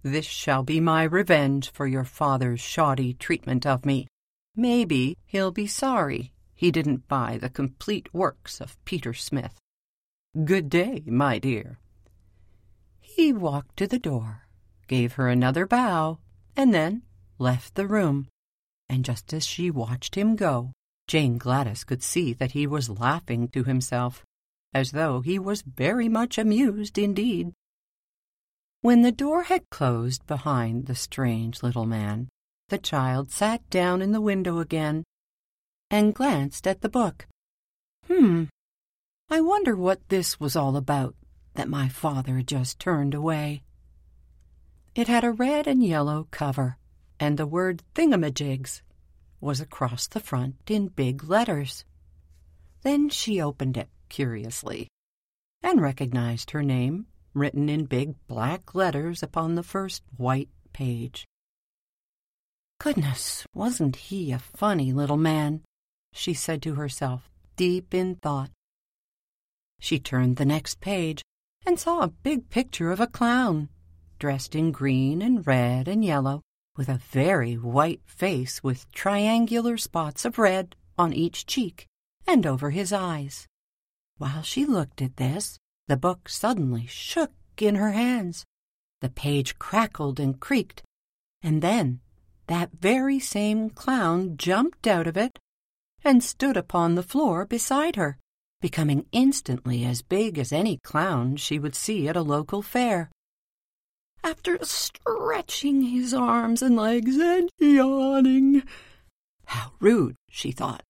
This 0.03 0.27
shall 0.27 0.63
be 0.63 0.81
my 0.81 1.03
revenge 1.03 1.71
for 1.71 1.87
your 1.87 2.05
father's 2.05 2.61
shoddy 2.61 3.15
treatment 3.15 3.67
of 3.67 3.85
me. 3.85 4.07
Maybe 4.55 5.19
he'll 5.27 5.53
be 5.53 5.67
sorry 5.67 6.33
he 6.55 6.71
didn't 6.71 7.07
buy 7.07 7.39
the 7.39 7.51
complete 7.51 8.13
works 8.15 8.61
of 8.61 8.83
Peter 8.87 9.13
Smith. 9.13 9.61
Good 10.45 10.71
day, 10.71 11.03
my 11.07 11.39
dear. 11.39 11.79
He 12.99 13.33
walked 13.33 13.77
to 13.77 13.87
the 13.87 13.99
door, 13.99 14.49
gave 14.89 15.15
her 15.15 15.29
another 15.29 15.67
bow, 15.67 16.19
and 16.57 16.73
then 16.73 17.03
left 17.39 17.75
the 17.75 17.87
room. 17.87 18.29
And 18.89 19.05
just 19.05 19.33
as 19.33 19.45
she 19.45 19.71
watched 19.71 20.15
him 20.15 20.37
go, 20.37 20.73
Jane 21.09 21.39
Gladys 21.39 21.85
could 21.85 22.03
see 22.03 22.33
that 22.35 22.53
he 22.53 22.67
was 22.67 22.91
laughing 22.91 23.49
to 23.49 23.65
himself, 23.65 24.25
as 24.75 24.93
though 24.93 25.21
he 25.21 25.39
was 25.39 25.63
very 25.63 26.09
much 26.09 26.39
amused 26.39 26.99
indeed. 26.99 27.53
When 28.83 29.03
the 29.03 29.13
door 29.13 29.45
had 29.45 29.69
closed 29.71 30.27
behind 30.27 30.87
the 30.87 30.95
strange 30.95 31.63
little 31.63 31.87
man, 31.87 32.29
the 32.69 32.79
child 32.79 33.31
sat 33.31 33.69
down 33.71 34.03
in 34.03 34.13
the 34.13 34.21
window 34.21 34.59
again 34.59 35.05
and 35.91 36.15
glanced 36.15 36.67
at 36.67 36.81
the 36.81 36.89
book. 36.89 37.27
Hmm, 38.07 38.45
I 39.29 39.41
wonder 39.41 39.77
what 39.77 40.09
this 40.09 40.39
was 40.39 40.57
all 40.57 40.77
about 40.77 41.15
that 41.55 41.69
my 41.69 41.89
father 41.89 42.43
just 42.43 42.79
turned 42.79 43.15
away. 43.15 43.63
It 44.95 45.09
had 45.09 45.25
a 45.25 45.33
red 45.33 45.67
and 45.67 45.85
yellow 45.85 46.29
cover, 46.31 46.79
and 47.19 47.39
the 47.39 47.47
word 47.47 47.83
thingamajigs 47.95 48.83
was 49.41 49.61
across 49.61 50.07
the 50.07 50.21
front 50.21 50.57
in 50.69 50.89
big 50.89 51.25
letters. 51.25 51.85
Then 52.83 53.09
she 53.09 53.41
opened 53.41 53.77
it 53.77 53.89
curiously 54.09 54.89
and 55.63 55.81
recognized 55.81 56.51
her 56.51 56.63
name 56.63 57.07
written 57.35 57.69
in 57.69 57.85
big 57.85 58.15
black 58.27 58.75
letters 58.75 59.23
upon 59.23 59.55
the 59.55 59.63
first 59.63 60.03
white 60.17 60.49
page. 60.73 61.27
Goodness, 62.81 63.47
wasn't 63.55 63.97
he 63.97 64.33
a 64.33 64.39
funny 64.39 64.93
little 64.93 65.17
man? 65.17 65.63
she 66.13 66.33
said 66.33 66.63
to 66.63 66.75
herself, 66.75 67.31
deep 67.57 67.93
in 67.93 68.17
thought. 68.17 68.51
She 69.81 69.99
turned 69.99 70.37
the 70.37 70.47
next 70.47 70.81
page 70.81 71.23
and 71.67 71.79
saw 71.79 72.01
a 72.01 72.09
big 72.09 72.49
picture 72.49 72.91
of 72.91 73.01
a 73.01 73.07
clown, 73.07 73.69
dressed 74.19 74.55
in 74.55 74.73
green 74.73 75.21
and 75.21 75.47
red 75.47 75.89
and 75.89 76.05
yellow, 76.05 76.41
with 76.77 76.89
a 76.89 77.01
very 77.11 77.55
white 77.55 78.03
face 78.07 78.63
with 78.63 78.91
triangular 78.93 79.77
spots 79.77 80.25
of 80.25 80.39
red 80.39 80.77
on 80.99 81.13
each 81.13 81.47
cheek 81.47 81.87
and 82.27 82.47
over 82.47 82.71
his 82.71 82.93
eyes. 82.93 83.47
While 84.19 84.43
she 84.43 84.65
looked 84.65 85.03
at 85.03 85.17
this, 85.17 85.59
the 85.89 85.97
book 85.97 86.29
suddenly 86.29 86.87
shook 86.87 87.33
in 87.59 87.75
her 87.75 87.93
hands. 87.93 88.45
The 89.01 89.11
page 89.11 89.59
crackled 89.59 90.19
and 90.19 90.41
creaked, 90.41 90.83
and 91.43 91.63
then 91.63 92.01
that 92.47 92.71
very 92.73 93.19
same 93.19 93.71
clown 93.71 94.37
jumped 94.37 94.87
out 94.87 95.07
of 95.07 95.17
it 95.17 95.39
and 96.05 96.23
stood 96.23 96.57
upon 96.57 96.95
the 96.95 97.03
floor 97.03 97.45
beside 97.45 97.97
her, 97.97 98.19
becoming 98.61 99.07
instantly 99.13 99.85
as 99.85 100.03
big 100.03 100.39
as 100.39 100.53
any 100.53 100.79
clown 100.79 101.37
she 101.37 101.59
would 101.59 101.75
see 101.75 102.09
at 102.09 102.17
a 102.17 102.23
local 102.23 102.63
fair. 102.63 103.11
After 104.23 104.59
stretching 104.65 105.83
his 105.83 106.13
arms 106.13 106.63
and 106.63 106.77
legs 106.77 107.17
and 107.17 107.51
yawning, 107.59 108.63
how 109.45 109.73
rude, 109.81 110.17
she 110.29 110.51
thought. 110.51 110.83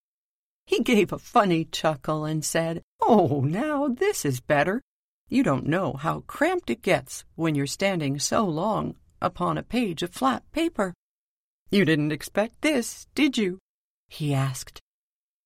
He 0.66 0.83
gave 0.83 1.12
a 1.12 1.18
funny 1.18 1.64
chuckle 1.64 2.25
and 2.25 2.45
said, 2.45 2.83
Oh, 3.00 3.40
now 3.40 3.88
this 3.88 4.25
is 4.25 4.40
better. 4.40 4.83
You 5.28 5.42
don't 5.42 5.66
know 5.66 5.92
how 5.95 6.21
cramped 6.26 6.71
it 6.71 6.83
gets 6.83 7.25
when 7.35 7.54
you're 7.54 7.66
standing 7.66 8.18
so 8.18 8.45
long 8.45 8.97
upon 9.21 9.59
a 9.59 9.62
page 9.62 10.02
of 10.02 10.12
flat 10.12 10.42
paper. 10.52 10.95
You 11.71 11.85
didn't 11.85 12.12
expect 12.12 12.62
this, 12.62 13.06
did 13.14 13.37
you? 13.37 13.59
he 14.09 14.33
asked, 14.33 14.80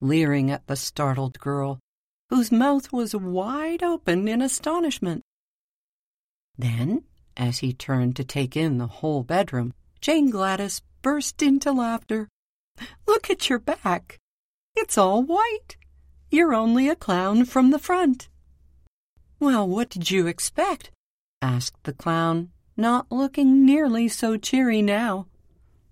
leering 0.00 0.50
at 0.50 0.66
the 0.66 0.76
startled 0.76 1.38
girl, 1.40 1.80
whose 2.28 2.52
mouth 2.52 2.92
was 2.92 3.14
wide 3.14 3.82
open 3.82 4.28
in 4.28 4.42
astonishment. 4.42 5.22
Then, 6.58 7.04
as 7.40 7.61
he 7.61 7.73
turned 7.73 8.14
to 8.14 8.23
take 8.23 8.54
in 8.54 8.76
the 8.76 8.87
whole 8.87 9.23
bedroom, 9.23 9.73
Jane 10.02 10.28
Gladys 10.28 10.82
burst 11.00 11.42
into 11.42 11.73
laughter. 11.73 12.28
Look 13.06 13.30
at 13.30 13.49
your 13.49 13.59
back. 13.59 14.18
It's 14.76 14.99
all 14.99 15.23
white. 15.23 15.78
You're 16.30 16.52
only 16.52 16.87
a 16.88 16.94
clown 16.94 17.47
from 17.47 17.70
the 17.70 17.78
front. 17.78 18.28
Well, 19.40 19.66
what 19.66 19.88
did 19.88 20.11
you 20.11 20.26
expect? 20.26 20.90
asked 21.40 21.82
the 21.85 21.94
clown, 21.94 22.50
not 22.76 23.11
looking 23.11 23.64
nearly 23.64 24.06
so 24.06 24.37
cheery 24.37 24.82
now. 24.82 25.26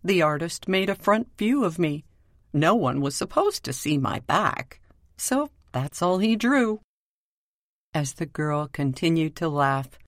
The 0.04 0.20
artist 0.20 0.68
made 0.68 0.90
a 0.90 0.94
front 0.94 1.28
view 1.38 1.64
of 1.64 1.78
me. 1.78 2.04
No 2.52 2.74
one 2.74 3.00
was 3.00 3.16
supposed 3.16 3.64
to 3.64 3.72
see 3.72 3.96
my 3.96 4.20
back, 4.20 4.80
so 5.16 5.50
that's 5.72 6.02
all 6.02 6.18
he 6.18 6.36
drew. 6.36 6.80
As 7.94 8.12
the 8.14 8.26
girl 8.26 8.68
continued 8.68 9.34
to 9.36 9.48
laugh, 9.48 9.98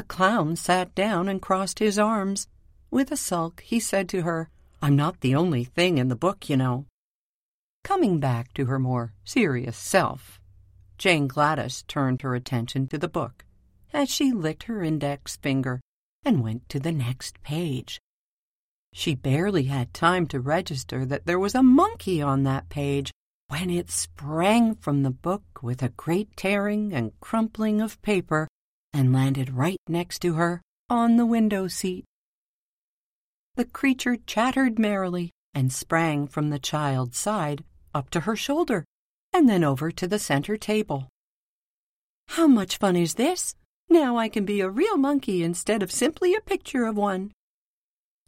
the 0.00 0.06
clown 0.06 0.56
sat 0.56 0.94
down 0.94 1.28
and 1.28 1.42
crossed 1.42 1.78
his 1.78 1.98
arms. 1.98 2.48
With 2.90 3.12
a 3.12 3.18
sulk, 3.18 3.60
he 3.60 3.78
said 3.78 4.08
to 4.08 4.22
her, 4.22 4.48
I'm 4.80 4.96
not 4.96 5.20
the 5.20 5.34
only 5.34 5.62
thing 5.62 5.98
in 5.98 6.08
the 6.08 6.16
book, 6.16 6.48
you 6.48 6.56
know. 6.56 6.86
Coming 7.84 8.18
back 8.18 8.54
to 8.54 8.64
her 8.64 8.78
more 8.78 9.12
serious 9.26 9.76
self, 9.76 10.40
Jane 10.96 11.28
Gladys 11.28 11.82
turned 11.82 12.22
her 12.22 12.34
attention 12.34 12.86
to 12.86 12.96
the 12.96 13.08
book 13.08 13.44
as 13.92 14.08
she 14.08 14.32
licked 14.32 14.62
her 14.62 14.82
index 14.82 15.36
finger 15.36 15.82
and 16.24 16.42
went 16.42 16.66
to 16.70 16.80
the 16.80 16.92
next 16.92 17.42
page. 17.42 18.00
She 18.94 19.14
barely 19.14 19.64
had 19.64 19.92
time 19.92 20.26
to 20.28 20.40
register 20.40 21.04
that 21.04 21.26
there 21.26 21.38
was 21.38 21.54
a 21.54 21.62
monkey 21.62 22.22
on 22.22 22.44
that 22.44 22.70
page 22.70 23.12
when 23.48 23.68
it 23.68 23.90
sprang 23.90 24.76
from 24.76 25.02
the 25.02 25.10
book 25.10 25.62
with 25.62 25.82
a 25.82 25.90
great 25.90 26.34
tearing 26.38 26.94
and 26.94 27.12
crumpling 27.20 27.82
of 27.82 28.00
paper 28.00 28.48
and 28.92 29.12
landed 29.12 29.50
right 29.50 29.78
next 29.88 30.20
to 30.20 30.34
her 30.34 30.62
on 30.88 31.16
the 31.16 31.26
window 31.26 31.68
seat. 31.68 32.04
The 33.56 33.64
creature 33.64 34.16
chattered 34.26 34.78
merrily 34.78 35.30
and 35.54 35.72
sprang 35.72 36.26
from 36.26 36.50
the 36.50 36.58
child's 36.58 37.18
side 37.18 37.64
up 37.94 38.10
to 38.10 38.20
her 38.20 38.36
shoulder, 38.36 38.84
and 39.32 39.48
then 39.48 39.64
over 39.64 39.90
to 39.90 40.06
the 40.06 40.18
center 40.18 40.56
table. 40.56 41.08
How 42.28 42.46
much 42.46 42.78
fun 42.78 42.96
is 42.96 43.14
this? 43.14 43.54
Now 43.88 44.16
I 44.16 44.28
can 44.28 44.44
be 44.44 44.60
a 44.60 44.70
real 44.70 44.96
monkey 44.96 45.42
instead 45.42 45.82
of 45.82 45.90
simply 45.90 46.34
a 46.34 46.40
picture 46.40 46.84
of 46.84 46.96
one. 46.96 47.32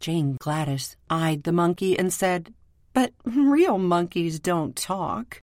Jane 0.01 0.35
Gladys 0.39 0.97
eyed 1.09 1.43
the 1.43 1.53
monkey 1.53 1.97
and 1.97 2.11
said, 2.11 2.53
But 2.93 3.13
real 3.23 3.77
monkeys 3.77 4.39
don't 4.39 4.75
talk. 4.75 5.39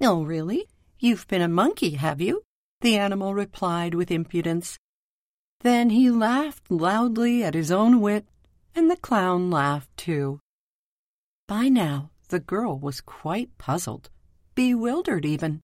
Oh, 0.00 0.22
really? 0.22 0.66
You've 0.98 1.28
been 1.28 1.42
a 1.42 1.48
monkey, 1.48 1.90
have 1.90 2.22
you? 2.22 2.42
The 2.80 2.96
animal 2.96 3.34
replied 3.34 3.94
with 3.94 4.10
impudence. 4.10 4.78
Then 5.60 5.90
he 5.90 6.10
laughed 6.10 6.70
loudly 6.70 7.44
at 7.44 7.54
his 7.54 7.70
own 7.70 8.00
wit, 8.00 8.26
and 8.74 8.90
the 8.90 8.96
clown 8.96 9.50
laughed 9.50 9.94
too. 9.96 10.40
By 11.46 11.68
now, 11.68 12.10
the 12.28 12.40
girl 12.40 12.78
was 12.78 13.00
quite 13.00 13.56
puzzled, 13.58 14.08
bewildered 14.54 15.26
even. 15.26 15.60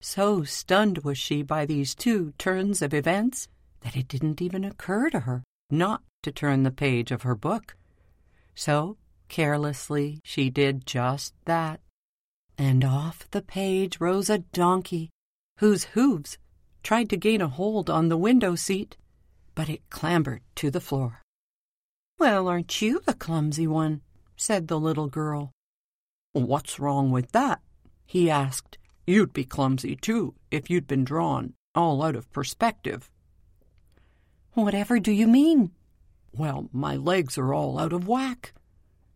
So 0.00 0.44
stunned 0.44 0.98
was 0.98 1.18
she 1.18 1.42
by 1.42 1.66
these 1.66 1.94
two 1.94 2.32
turns 2.38 2.82
of 2.82 2.92
events 2.92 3.48
that 3.80 3.96
it 3.96 4.06
didn't 4.06 4.42
even 4.42 4.64
occur 4.64 5.10
to 5.10 5.20
her 5.20 5.42
not 5.70 6.02
to 6.22 6.30
turn 6.30 6.62
the 6.62 6.70
page 6.70 7.10
of 7.10 7.22
her 7.22 7.34
book. 7.34 7.76
So, 8.54 8.96
carelessly, 9.28 10.20
she 10.24 10.50
did 10.50 10.86
just 10.86 11.34
that. 11.46 11.80
And 12.56 12.84
off 12.84 13.28
the 13.30 13.42
page 13.42 14.00
rose 14.00 14.30
a 14.30 14.38
donkey, 14.38 15.10
whose 15.58 15.84
hooves 15.84 16.38
tried 16.82 17.08
to 17.10 17.16
gain 17.16 17.40
a 17.40 17.48
hold 17.48 17.88
on 17.88 18.08
the 18.08 18.16
window 18.16 18.54
seat, 18.54 18.96
but 19.54 19.68
it 19.68 19.88
clambered 19.90 20.42
to 20.56 20.70
the 20.70 20.80
floor. 20.80 21.22
Well, 22.18 22.48
aren't 22.48 22.80
you 22.82 23.00
the 23.00 23.14
clumsy 23.14 23.66
one? 23.66 24.02
said 24.36 24.68
the 24.68 24.78
little 24.78 25.08
girl. 25.08 25.52
What's 26.32 26.80
wrong 26.80 27.10
with 27.10 27.32
that? 27.32 27.60
he 28.06 28.30
asked. 28.30 28.78
You'd 29.06 29.32
be 29.32 29.44
clumsy, 29.44 29.96
too, 29.96 30.34
if 30.50 30.70
you'd 30.70 30.86
been 30.86 31.04
drawn 31.04 31.54
all 31.74 32.02
out 32.02 32.16
of 32.16 32.30
perspective. 32.32 33.10
Whatever 34.52 35.00
do 35.00 35.10
you 35.10 35.26
mean? 35.26 35.72
Well, 36.32 36.68
my 36.72 36.96
legs 36.96 37.36
are 37.36 37.52
all 37.52 37.78
out 37.78 37.92
of 37.92 38.06
whack. 38.06 38.54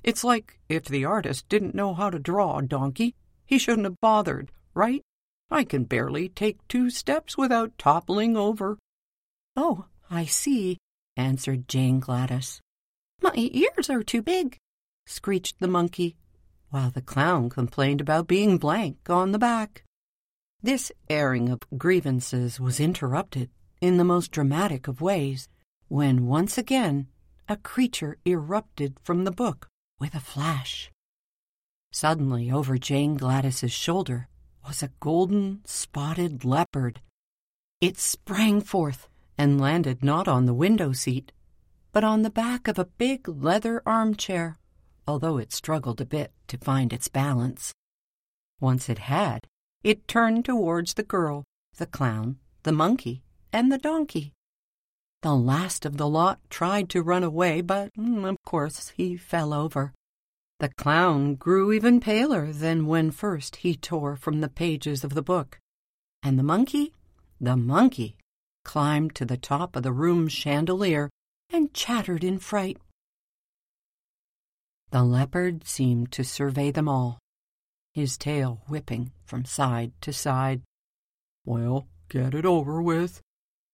It's 0.02 0.24
like 0.24 0.58
if 0.68 0.84
the 0.84 1.04
artist 1.04 1.48
didn't 1.48 1.74
know 1.74 1.94
how 1.94 2.10
to 2.10 2.18
draw 2.18 2.58
a 2.58 2.62
donkey, 2.62 3.14
he 3.46 3.58
shouldn't 3.58 3.84
have 3.84 4.00
bothered, 4.00 4.50
right? 4.74 5.02
I 5.50 5.64
can 5.64 5.84
barely 5.84 6.28
take 6.28 6.66
two 6.68 6.90
steps 6.90 7.38
without 7.38 7.78
toppling 7.78 8.36
over. 8.36 8.78
Oh, 9.56 9.86
I 10.10 10.24
see, 10.26 10.78
answered 11.16 11.68
Jane 11.68 12.00
Gladys. 12.00 12.60
My 13.22 13.32
ears 13.34 13.88
are 13.90 14.02
too 14.02 14.22
big, 14.22 14.58
screeched 15.06 15.58
the 15.58 15.68
monkey, 15.68 16.16
while 16.70 16.90
the 16.90 17.02
clown 17.02 17.48
complained 17.48 18.00
about 18.00 18.28
being 18.28 18.58
blank 18.58 19.08
on 19.08 19.32
the 19.32 19.38
back. 19.38 19.84
This 20.62 20.92
airing 21.08 21.48
of 21.48 21.60
grievances 21.76 22.60
was 22.60 22.80
interrupted 22.80 23.50
in 23.80 23.96
the 23.96 24.04
most 24.04 24.30
dramatic 24.32 24.88
of 24.88 25.00
ways 25.00 25.48
when 25.88 26.26
once 26.26 26.58
again 26.58 27.08
a 27.48 27.56
creature 27.56 28.18
erupted 28.26 28.98
from 29.02 29.24
the 29.24 29.30
book 29.30 29.68
with 29.98 30.14
a 30.14 30.20
flash. 30.20 30.90
Suddenly, 31.90 32.50
over 32.50 32.76
Jane 32.76 33.16
Gladys's 33.16 33.72
shoulder 33.72 34.28
was 34.68 34.82
a 34.82 34.92
golden 35.00 35.62
spotted 35.64 36.44
leopard. 36.44 37.00
It 37.80 37.96
sprang 37.96 38.60
forth 38.60 39.08
and 39.38 39.58
landed 39.58 40.04
not 40.04 40.28
on 40.28 40.44
the 40.44 40.52
window 40.52 40.92
seat, 40.92 41.32
but 41.90 42.04
on 42.04 42.20
the 42.20 42.30
back 42.30 42.68
of 42.68 42.78
a 42.78 42.84
big 42.84 43.26
leather 43.26 43.82
armchair, 43.86 44.58
although 45.06 45.38
it 45.38 45.54
struggled 45.54 46.02
a 46.02 46.04
bit 46.04 46.32
to 46.48 46.58
find 46.58 46.92
its 46.92 47.08
balance. 47.08 47.72
Once 48.60 48.90
it 48.90 48.98
had, 48.98 49.46
it 49.82 50.06
turned 50.06 50.44
towards 50.44 50.94
the 50.94 51.02
girl, 51.02 51.44
the 51.78 51.86
clown, 51.86 52.36
the 52.64 52.72
monkey, 52.72 53.22
and 53.50 53.72
the 53.72 53.78
donkey. 53.78 54.34
The 55.22 55.34
last 55.34 55.86
of 55.86 55.96
the 55.96 56.08
lot 56.08 56.40
tried 56.50 56.90
to 56.90 57.02
run 57.02 57.24
away, 57.24 57.62
but 57.62 57.94
mm, 57.94 58.28
of 58.28 58.36
course 58.44 58.92
he 58.94 59.16
fell 59.16 59.54
over. 59.54 59.94
The 60.60 60.70
clown 60.70 61.36
grew 61.36 61.72
even 61.72 62.00
paler 62.00 62.52
than 62.52 62.86
when 62.86 63.10
first 63.10 63.56
he 63.56 63.76
tore 63.76 64.16
from 64.16 64.40
the 64.40 64.48
pages 64.48 65.04
of 65.04 65.14
the 65.14 65.22
book. 65.22 65.58
And 66.22 66.38
the 66.38 66.42
monkey, 66.42 66.92
the 67.40 67.56
monkey, 67.56 68.16
climbed 68.64 69.14
to 69.14 69.24
the 69.24 69.36
top 69.36 69.76
of 69.76 69.84
the 69.84 69.92
room's 69.92 70.32
chandelier 70.32 71.10
and 71.50 71.72
chattered 71.72 72.24
in 72.24 72.38
fright. 72.38 72.78
The 74.90 75.04
leopard 75.04 75.66
seemed 75.66 76.10
to 76.12 76.24
survey 76.24 76.70
them 76.70 76.88
all 76.88 77.18
his 77.98 78.16
tail 78.16 78.62
whipping 78.68 79.10
from 79.24 79.44
side 79.44 79.92
to 80.00 80.12
side. 80.12 80.62
Well, 81.44 81.88
get 82.08 82.32
it 82.32 82.46
over 82.46 82.80
with, 82.80 83.20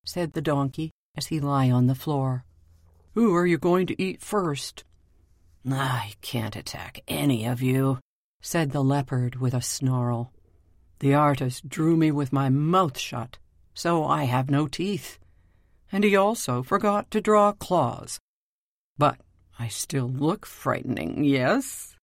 said 0.06 0.32
the 0.32 0.40
donkey 0.40 0.90
as 1.14 1.26
he 1.26 1.40
lay 1.40 1.70
on 1.70 1.86
the 1.86 1.94
floor. 1.94 2.44
Who 3.14 3.34
are 3.34 3.46
you 3.46 3.58
going 3.58 3.86
to 3.88 4.02
eat 4.02 4.22
first? 4.22 4.84
I 5.70 6.12
can't 6.20 6.56
attack 6.56 7.00
any 7.08 7.46
of 7.46 7.62
you, 7.62 7.98
said 8.40 8.72
the 8.72 8.84
leopard 8.84 9.36
with 9.36 9.54
a 9.54 9.62
snarl. 9.62 10.32
The 10.98 11.14
artist 11.14 11.68
drew 11.68 11.96
me 11.96 12.10
with 12.10 12.32
my 12.32 12.50
mouth 12.50 12.98
shut, 12.98 13.38
so 13.72 14.04
I 14.04 14.24
have 14.24 14.50
no 14.50 14.66
teeth. 14.68 15.18
And 15.90 16.04
he 16.04 16.16
also 16.16 16.62
forgot 16.62 17.10
to 17.12 17.20
draw 17.20 17.52
claws. 17.52 18.18
But 18.98 19.18
I 19.58 19.68
still 19.68 20.08
look 20.08 20.44
frightening, 20.44 21.24
yes? 21.24 21.96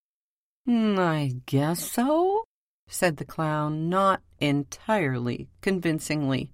Hmm, 0.66 0.98
I 0.98 1.36
guess 1.46 1.92
so, 1.92 2.46
said 2.88 3.18
the 3.18 3.26
clown, 3.26 3.90
not 3.90 4.22
entirely 4.40 5.50
convincingly. 5.62 6.50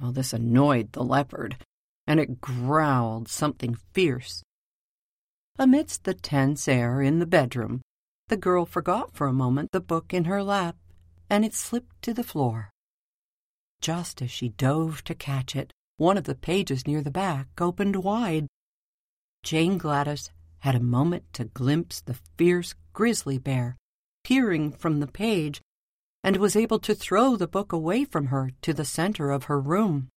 Well, 0.00 0.12
this 0.12 0.32
annoyed 0.32 0.92
the 0.92 1.04
leopard, 1.04 1.58
and 2.06 2.18
it 2.18 2.40
growled 2.40 3.28
something 3.28 3.76
fierce. 3.92 4.42
Amidst 5.62 6.02
the 6.02 6.14
tense 6.14 6.66
air 6.66 7.00
in 7.00 7.20
the 7.20 7.24
bedroom, 7.24 7.82
the 8.26 8.36
girl 8.36 8.66
forgot 8.66 9.14
for 9.14 9.28
a 9.28 9.32
moment 9.32 9.70
the 9.70 9.80
book 9.80 10.12
in 10.12 10.24
her 10.24 10.42
lap, 10.42 10.74
and 11.30 11.44
it 11.44 11.54
slipped 11.54 12.02
to 12.02 12.12
the 12.12 12.24
floor. 12.24 12.72
Just 13.80 14.20
as 14.20 14.28
she 14.32 14.48
dove 14.48 15.04
to 15.04 15.14
catch 15.14 15.54
it, 15.54 15.72
one 15.98 16.18
of 16.18 16.24
the 16.24 16.34
pages 16.34 16.84
near 16.84 17.00
the 17.00 17.12
back 17.12 17.46
opened 17.60 17.94
wide. 17.94 18.48
Jane 19.44 19.78
Gladys 19.78 20.32
had 20.62 20.74
a 20.74 20.80
moment 20.80 21.32
to 21.34 21.44
glimpse 21.44 22.00
the 22.00 22.18
fierce 22.36 22.74
grizzly 22.92 23.38
bear 23.38 23.76
peering 24.24 24.72
from 24.72 24.98
the 24.98 25.06
page 25.06 25.62
and 26.24 26.38
was 26.38 26.56
able 26.56 26.80
to 26.80 26.92
throw 26.92 27.36
the 27.36 27.46
book 27.46 27.72
away 27.72 28.04
from 28.04 28.26
her 28.26 28.50
to 28.62 28.74
the 28.74 28.84
center 28.84 29.30
of 29.30 29.44
her 29.44 29.60
room. 29.60 30.08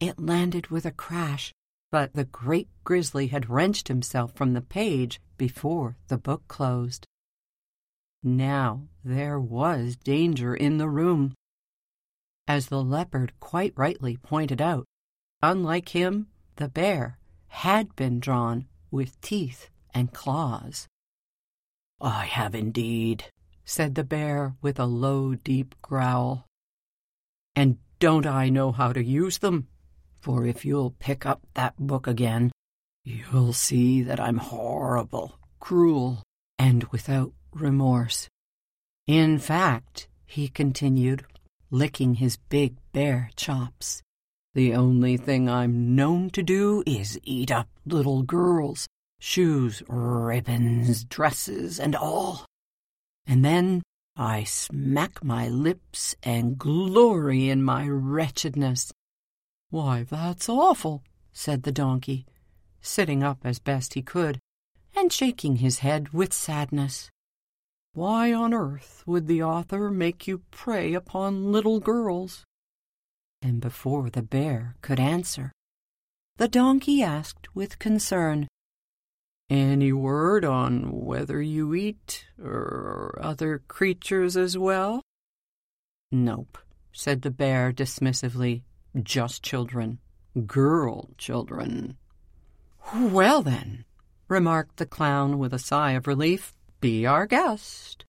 It 0.00 0.18
landed 0.18 0.66
with 0.66 0.84
a 0.84 0.90
crash, 0.90 1.52
but 1.92 2.14
the 2.14 2.24
great 2.24 2.68
grizzly 2.84 3.26
had 3.28 3.50
wrenched 3.50 3.86
himself 3.86 4.32
from 4.32 4.54
the 4.54 4.62
page 4.62 5.20
before 5.36 5.94
the 6.08 6.16
book 6.16 6.42
closed. 6.48 7.06
Now 8.24 8.88
there 9.04 9.38
was 9.38 9.96
danger 9.96 10.54
in 10.54 10.78
the 10.78 10.88
room. 10.88 11.34
As 12.48 12.68
the 12.68 12.82
leopard 12.82 13.34
quite 13.40 13.74
rightly 13.76 14.16
pointed 14.16 14.60
out, 14.62 14.86
unlike 15.42 15.90
him, 15.90 16.28
the 16.56 16.68
bear 16.68 17.18
had 17.48 17.94
been 17.94 18.20
drawn 18.20 18.66
with 18.90 19.20
teeth 19.20 19.68
and 19.92 20.12
claws. 20.14 20.88
I 22.00 22.24
have 22.24 22.54
indeed, 22.54 23.26
said 23.66 23.94
the 23.94 24.04
bear 24.04 24.54
with 24.62 24.80
a 24.80 24.86
low, 24.86 25.34
deep 25.34 25.74
growl. 25.82 26.46
And 27.54 27.76
don't 27.98 28.26
I 28.26 28.48
know 28.48 28.72
how 28.72 28.94
to 28.94 29.04
use 29.04 29.38
them? 29.38 29.68
For 30.22 30.46
if 30.46 30.64
you'll 30.64 30.94
pick 31.00 31.26
up 31.26 31.42
that 31.54 31.76
book 31.76 32.06
again, 32.06 32.52
you'll 33.04 33.52
see 33.52 34.02
that 34.02 34.20
I'm 34.20 34.38
horrible, 34.38 35.34
cruel, 35.58 36.22
and 36.58 36.84
without 36.84 37.32
remorse. 37.52 38.28
In 39.06 39.40
fact, 39.40 40.08
he 40.24 40.46
continued, 40.46 41.24
licking 41.72 42.14
his 42.14 42.36
big 42.36 42.76
bear 42.92 43.30
chops, 43.34 44.00
the 44.54 44.74
only 44.74 45.16
thing 45.16 45.48
I'm 45.48 45.96
known 45.96 46.30
to 46.30 46.42
do 46.42 46.84
is 46.86 47.18
eat 47.24 47.50
up 47.50 47.68
little 47.84 48.22
girls, 48.22 48.86
shoes, 49.18 49.82
ribbons, 49.88 51.04
dresses, 51.04 51.80
and 51.80 51.96
all. 51.96 52.44
And 53.26 53.44
then 53.44 53.82
I 54.14 54.44
smack 54.44 55.24
my 55.24 55.48
lips 55.48 56.14
and 56.22 56.58
glory 56.58 57.48
in 57.48 57.62
my 57.62 57.88
wretchedness. 57.88 58.92
Why, 59.72 60.02
that's 60.02 60.50
awful, 60.50 61.02
said 61.32 61.62
the 61.62 61.72
donkey, 61.72 62.26
sitting 62.82 63.22
up 63.22 63.38
as 63.42 63.58
best 63.58 63.94
he 63.94 64.02
could, 64.02 64.38
and 64.94 65.10
shaking 65.10 65.56
his 65.56 65.78
head 65.78 66.10
with 66.10 66.34
sadness. 66.34 67.08
Why 67.94 68.34
on 68.34 68.52
earth 68.52 69.02
would 69.06 69.26
the 69.26 69.42
author 69.42 69.90
make 69.90 70.28
you 70.28 70.42
prey 70.50 70.92
upon 70.92 71.52
little 71.52 71.80
girls? 71.80 72.44
And 73.40 73.62
before 73.62 74.10
the 74.10 74.20
bear 74.20 74.76
could 74.82 75.00
answer, 75.00 75.52
the 76.36 76.48
donkey 76.48 77.02
asked 77.02 77.48
with 77.54 77.78
concern, 77.78 78.48
Any 79.48 79.90
word 79.90 80.44
on 80.44 80.92
whether 80.92 81.40
you 81.40 81.72
eat 81.72 82.26
er, 82.38 83.18
other 83.18 83.62
creatures 83.68 84.36
as 84.36 84.58
well? 84.58 85.00
Nope, 86.10 86.58
said 86.92 87.22
the 87.22 87.30
bear 87.30 87.72
dismissively. 87.72 88.64
Just 89.00 89.42
children. 89.42 89.98
Girl 90.46 91.10
children. 91.16 91.96
Well, 92.94 93.42
then, 93.42 93.84
remarked 94.28 94.76
the 94.76 94.86
clown 94.86 95.38
with 95.38 95.54
a 95.54 95.58
sigh 95.58 95.92
of 95.92 96.06
relief, 96.06 96.54
be 96.80 97.06
our 97.06 97.26
guest. 97.26 98.04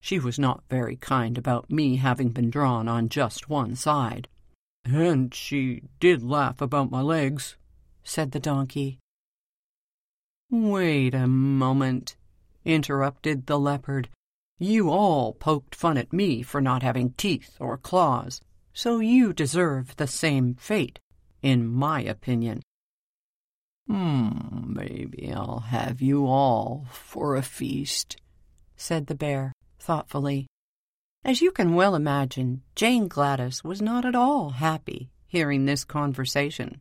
She 0.00 0.18
was 0.18 0.38
not 0.38 0.64
very 0.68 0.96
kind 0.96 1.38
about 1.38 1.70
me 1.70 1.96
having 1.96 2.30
been 2.30 2.50
drawn 2.50 2.88
on 2.88 3.08
just 3.08 3.48
one 3.48 3.76
side. 3.76 4.28
And 4.84 5.34
she 5.34 5.82
did 6.00 6.22
laugh 6.22 6.60
about 6.60 6.90
my 6.90 7.02
legs, 7.02 7.56
said 8.02 8.32
the 8.32 8.40
donkey. 8.40 8.98
Wait 10.50 11.14
a 11.14 11.26
moment, 11.26 12.16
interrupted 12.64 13.46
the 13.46 13.58
leopard. 13.58 14.08
You 14.58 14.90
all 14.90 15.34
poked 15.34 15.74
fun 15.74 15.96
at 15.96 16.12
me 16.12 16.42
for 16.42 16.60
not 16.60 16.82
having 16.82 17.12
teeth 17.12 17.56
or 17.60 17.78
claws, 17.78 18.40
so 18.72 19.00
you 19.00 19.32
deserve 19.32 19.96
the 19.96 20.06
same 20.06 20.54
fate, 20.54 20.98
in 21.42 21.66
my 21.66 22.00
opinion. 22.00 22.62
Hmm, 23.86 24.72
maybe 24.74 25.32
I'll 25.34 25.64
have 25.66 26.00
you 26.00 26.26
all 26.26 26.86
for 26.90 27.34
a 27.34 27.42
feast, 27.42 28.16
said 28.76 29.06
the 29.06 29.14
bear 29.14 29.52
thoughtfully. 29.78 30.46
As 31.24 31.42
you 31.42 31.50
can 31.50 31.74
well 31.74 31.94
imagine, 31.94 32.62
Jane 32.74 33.08
Gladys 33.08 33.62
was 33.64 33.82
not 33.82 34.04
at 34.04 34.14
all 34.14 34.50
happy 34.50 35.10
hearing 35.26 35.64
this 35.64 35.84
conversation. 35.84 36.80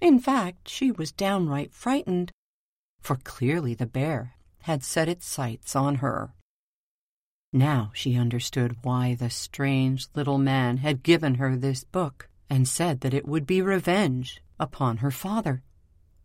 In 0.00 0.18
fact, 0.18 0.68
she 0.68 0.90
was 0.90 1.10
downright 1.10 1.72
frightened, 1.72 2.32
for 3.00 3.16
clearly 3.16 3.74
the 3.74 3.86
bear 3.86 4.34
had 4.62 4.84
set 4.84 5.08
its 5.08 5.26
sights 5.26 5.74
on 5.74 5.96
her. 5.96 6.34
Now 7.52 7.90
she 7.92 8.16
understood 8.16 8.76
why 8.82 9.14
the 9.14 9.28
strange 9.28 10.08
little 10.14 10.38
man 10.38 10.78
had 10.78 11.02
given 11.02 11.34
her 11.34 11.56
this 11.56 11.84
book 11.84 12.28
and 12.48 12.66
said 12.66 13.00
that 13.00 13.14
it 13.14 13.28
would 13.28 13.46
be 13.46 13.60
revenge 13.60 14.42
upon 14.58 14.98
her 14.98 15.10
father, 15.10 15.62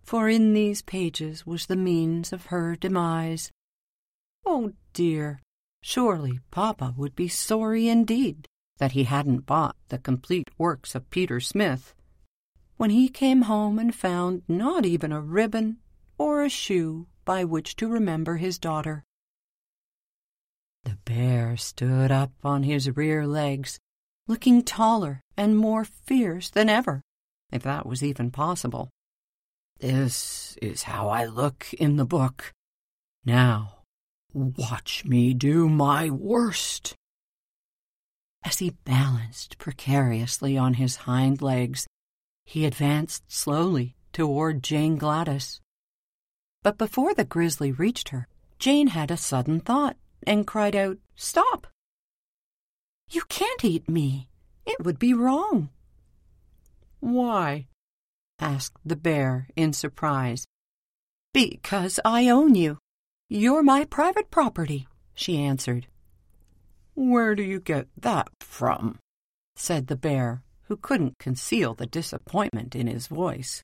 for 0.04 0.30
in 0.30 0.54
these 0.54 0.82
pages 0.82 1.46
was 1.46 1.66
the 1.66 1.76
means 1.76 2.32
of 2.32 2.46
her 2.46 2.76
demise. 2.76 3.52
Oh 4.46 4.72
dear, 4.94 5.42
Surely 5.82 6.40
Papa 6.50 6.94
would 6.98 7.16
be 7.16 7.28
sorry 7.28 7.90
indeed 7.90 8.48
that 8.78 8.94
he 8.94 9.04
hadn't 9.04 9.46
bought 9.46 9.76
the 9.90 9.98
complete 9.98 10.50
works 10.58 10.96
of 10.96 11.10
Peter 11.10 11.40
Smith 11.40 11.94
when 12.78 12.90
he 12.90 13.10
came 13.10 13.44
home 13.44 13.80
and 13.80 13.94
found 13.94 14.44
not 14.48 14.86
even 14.86 15.12
a 15.12 15.22
ribbon 15.22 15.78
or 16.18 16.44
a 16.44 16.50
shoe 16.50 17.08
by 17.26 17.44
which 17.44 17.76
to 17.76 17.88
remember 17.88 18.38
his 18.38 18.58
daughter. 18.58 19.04
The 20.88 20.98
bear 21.04 21.58
stood 21.58 22.14
up 22.14 22.32
on 22.46 22.64
his 22.64 22.96
rear 22.96 23.28
legs, 23.28 23.78
looking 24.26 24.64
taller 24.64 25.20
and 25.36 25.58
more 25.58 25.84
fierce 25.84 26.50
than 26.50 26.70
ever, 26.70 27.02
if 27.52 27.64
that 27.64 27.86
was 27.86 28.02
even 28.02 28.32
possible. 28.32 28.90
This 29.82 30.58
is 30.62 30.84
how 30.84 31.10
I 31.10 31.26
look 31.26 31.74
in 31.74 31.98
the 31.98 32.06
book. 32.06 32.54
Now, 33.26 33.80
watch 34.34 35.04
me 35.04 35.34
do 35.34 35.68
my 35.68 36.10
worst. 36.10 36.96
As 38.46 38.60
he 38.60 38.78
balanced 38.86 39.58
precariously 39.58 40.58
on 40.58 40.76
his 40.76 41.04
hind 41.04 41.42
legs, 41.42 41.86
he 42.46 42.64
advanced 42.64 43.30
slowly 43.30 43.98
toward 44.14 44.64
Jane 44.64 44.96
Gladys. 44.96 45.60
But 46.64 46.78
before 46.78 47.14
the 47.14 47.26
grizzly 47.26 47.74
reached 47.74 48.08
her, 48.08 48.30
Jane 48.58 48.88
had 48.88 49.12
a 49.12 49.18
sudden 49.18 49.60
thought 49.60 49.98
and 50.28 50.46
cried 50.46 50.76
out, 50.76 50.98
Stop! 51.16 51.68
You 53.10 53.22
can't 53.30 53.64
eat 53.64 53.90
me. 53.90 54.30
It 54.66 54.84
would 54.84 55.00
be 55.00 55.14
wrong. 55.14 55.70
Why? 57.00 57.68
asked 58.40 58.78
the 58.86 58.96
bear 58.96 59.48
in 59.56 59.74
surprise. 59.74 60.46
Because 61.34 62.00
I 62.04 62.30
own 62.30 62.56
you. 62.56 62.78
You're 63.30 63.64
my 63.64 63.86
private 63.86 64.30
property, 64.30 64.88
she 65.16 65.38
answered. 65.38 65.88
Where 66.96 67.36
do 67.36 67.44
you 67.44 67.60
get 67.60 67.88
that 67.98 68.28
from? 68.42 69.00
said 69.56 69.88
the 69.88 69.96
bear, 69.96 70.44
who 70.64 70.78
couldn't 70.78 71.20
conceal 71.20 71.74
the 71.74 71.86
disappointment 71.86 72.76
in 72.76 72.88
his 72.88 73.08
voice. 73.08 73.64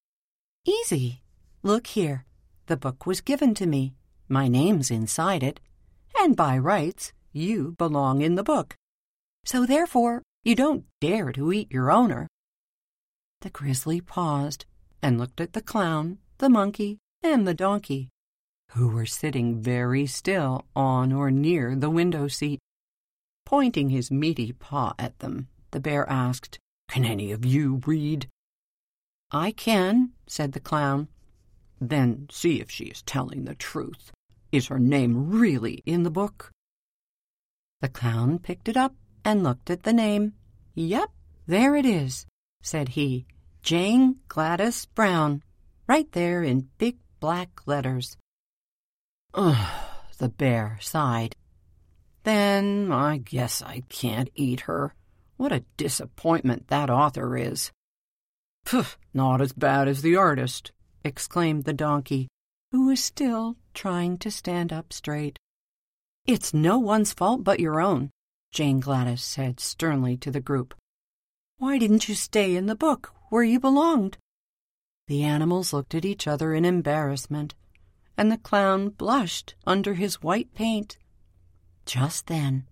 Easy. 0.66 1.22
Look 1.62 1.88
here. 1.88 2.26
The 2.68 2.78
book 2.78 3.06
was 3.06 3.22
given 3.22 3.54
to 3.56 3.66
me. 3.66 3.94
My 4.30 4.48
name's 4.48 4.90
inside 4.90 5.44
it. 5.44 5.60
And 6.20 6.36
by 6.36 6.58
rights, 6.58 7.14
you 7.32 7.76
belong 7.78 8.22
in 8.22 8.36
the 8.36 8.44
book. 8.44 8.76
So 9.46 9.66
therefore, 9.66 10.22
you 10.44 10.56
don't 10.56 10.86
dare 11.02 11.32
to 11.34 11.52
eat 11.52 11.72
your 11.72 11.92
owner. 11.92 12.28
The 13.42 13.50
grizzly 13.50 14.00
paused 14.00 14.66
and 15.02 15.18
looked 15.18 15.42
at 15.42 15.54
the 15.54 15.62
clown, 15.62 16.20
the 16.38 16.50
monkey, 16.50 17.00
and 17.22 17.46
the 17.46 17.54
donkey, 17.54 18.10
who 18.72 18.88
were 18.88 19.06
sitting 19.06 19.62
very 19.62 20.06
still 20.06 20.66
on 20.76 21.12
or 21.12 21.30
near 21.30 21.76
the 21.76 21.90
window 21.90 22.28
seat. 22.28 22.60
Pointing 23.46 23.90
his 23.90 24.10
meaty 24.10 24.54
paw 24.54 24.94
at 24.98 25.20
them, 25.20 25.48
the 25.72 25.80
bear 25.80 26.10
asked, 26.10 26.58
Can 26.90 27.04
any 27.04 27.32
of 27.32 27.44
you 27.44 27.82
read? 27.86 28.30
I 29.30 29.52
can, 29.52 30.12
said 30.26 30.54
the 30.54 30.60
clown. 30.60 31.10
Then 31.82 32.28
see 32.32 32.62
if 32.62 32.72
she 32.72 32.86
is 32.86 33.02
telling 33.02 33.44
the 33.44 33.56
truth. 33.56 34.13
Is 34.54 34.68
her 34.68 34.78
name 34.78 35.32
really 35.32 35.82
in 35.84 36.04
the 36.04 36.12
book? 36.12 36.52
The 37.82 37.90
clown 37.90 38.38
picked 38.38 38.70
it 38.70 38.78
up 38.78 38.94
and 39.26 39.44
looked 39.44 39.72
at 39.72 39.82
the 39.82 39.92
name. 39.92 40.34
Yep, 40.76 41.10
there 41.48 41.76
it 41.76 41.88
is, 41.88 42.28
said 42.62 42.90
he, 42.90 43.26
Jane 43.64 44.18
Gladys 44.28 44.86
Brown, 44.86 45.42
right 45.88 46.10
there 46.12 46.44
in 46.44 46.70
big 46.78 47.00
black 47.20 47.66
letters. 47.66 48.16
Ugh, 49.34 49.74
the 50.20 50.30
bear 50.30 50.78
sighed. 50.80 51.36
Then 52.22 52.92
I 52.92 53.18
guess 53.18 53.64
I 53.64 53.82
can't 53.90 54.30
eat 54.36 54.62
her. 54.62 54.94
What 55.36 55.52
a 55.52 55.66
disappointment 55.78 56.68
that 56.68 56.92
author 56.92 57.36
is. 57.36 57.72
Pooh, 58.66 58.86
not 59.16 59.42
as 59.42 59.52
bad 59.52 59.88
as 59.88 60.04
the 60.04 60.16
artist, 60.16 60.72
exclaimed 61.04 61.64
the 61.64 61.74
donkey, 61.74 62.28
who 62.72 62.86
was 62.86 63.04
still 63.04 63.58
trying 63.74 64.18
to 64.20 64.32
stand 64.32 64.72
up 64.72 64.94
straight. 64.94 65.40
It's 66.26 66.54
no 66.54 66.80
one's 66.80 67.14
fault 67.14 67.44
but 67.44 67.60
your 67.60 67.82
own, 67.82 68.12
Jane 68.52 68.80
Gladys 68.80 69.24
said 69.24 69.60
sternly 69.60 70.16
to 70.18 70.32
the 70.32 70.40
group. 70.40 70.74
Why 71.58 71.78
didn't 71.78 72.08
you 72.08 72.16
stay 72.16 72.56
in 72.56 72.66
the 72.66 72.76
book 72.76 73.14
where 73.30 73.44
you 73.44 73.60
belonged? 73.60 74.18
The 75.08 75.24
animals 75.24 75.74
looked 75.74 75.96
at 75.96 76.06
each 76.06 76.28
other 76.28 76.54
in 76.54 76.66
embarrassment, 76.66 77.56
and 78.18 78.32
the 78.32 78.38
clown 78.38 78.90
blushed 78.90 79.56
under 79.66 79.96
his 79.96 80.22
white 80.22 80.54
paint. 80.54 80.98
Just 81.86 82.28
then, 82.28 82.66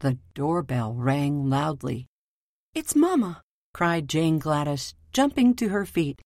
the 0.00 0.18
doorbell 0.34 0.92
rang 0.92 1.48
loudly. 1.48 2.06
It's 2.74 2.94
Mamma, 2.94 3.42
cried 3.72 4.08
Jane 4.08 4.38
Gladys, 4.38 4.94
jumping 5.12 5.54
to 5.54 5.68
her 5.70 5.86
feet. 5.86 6.20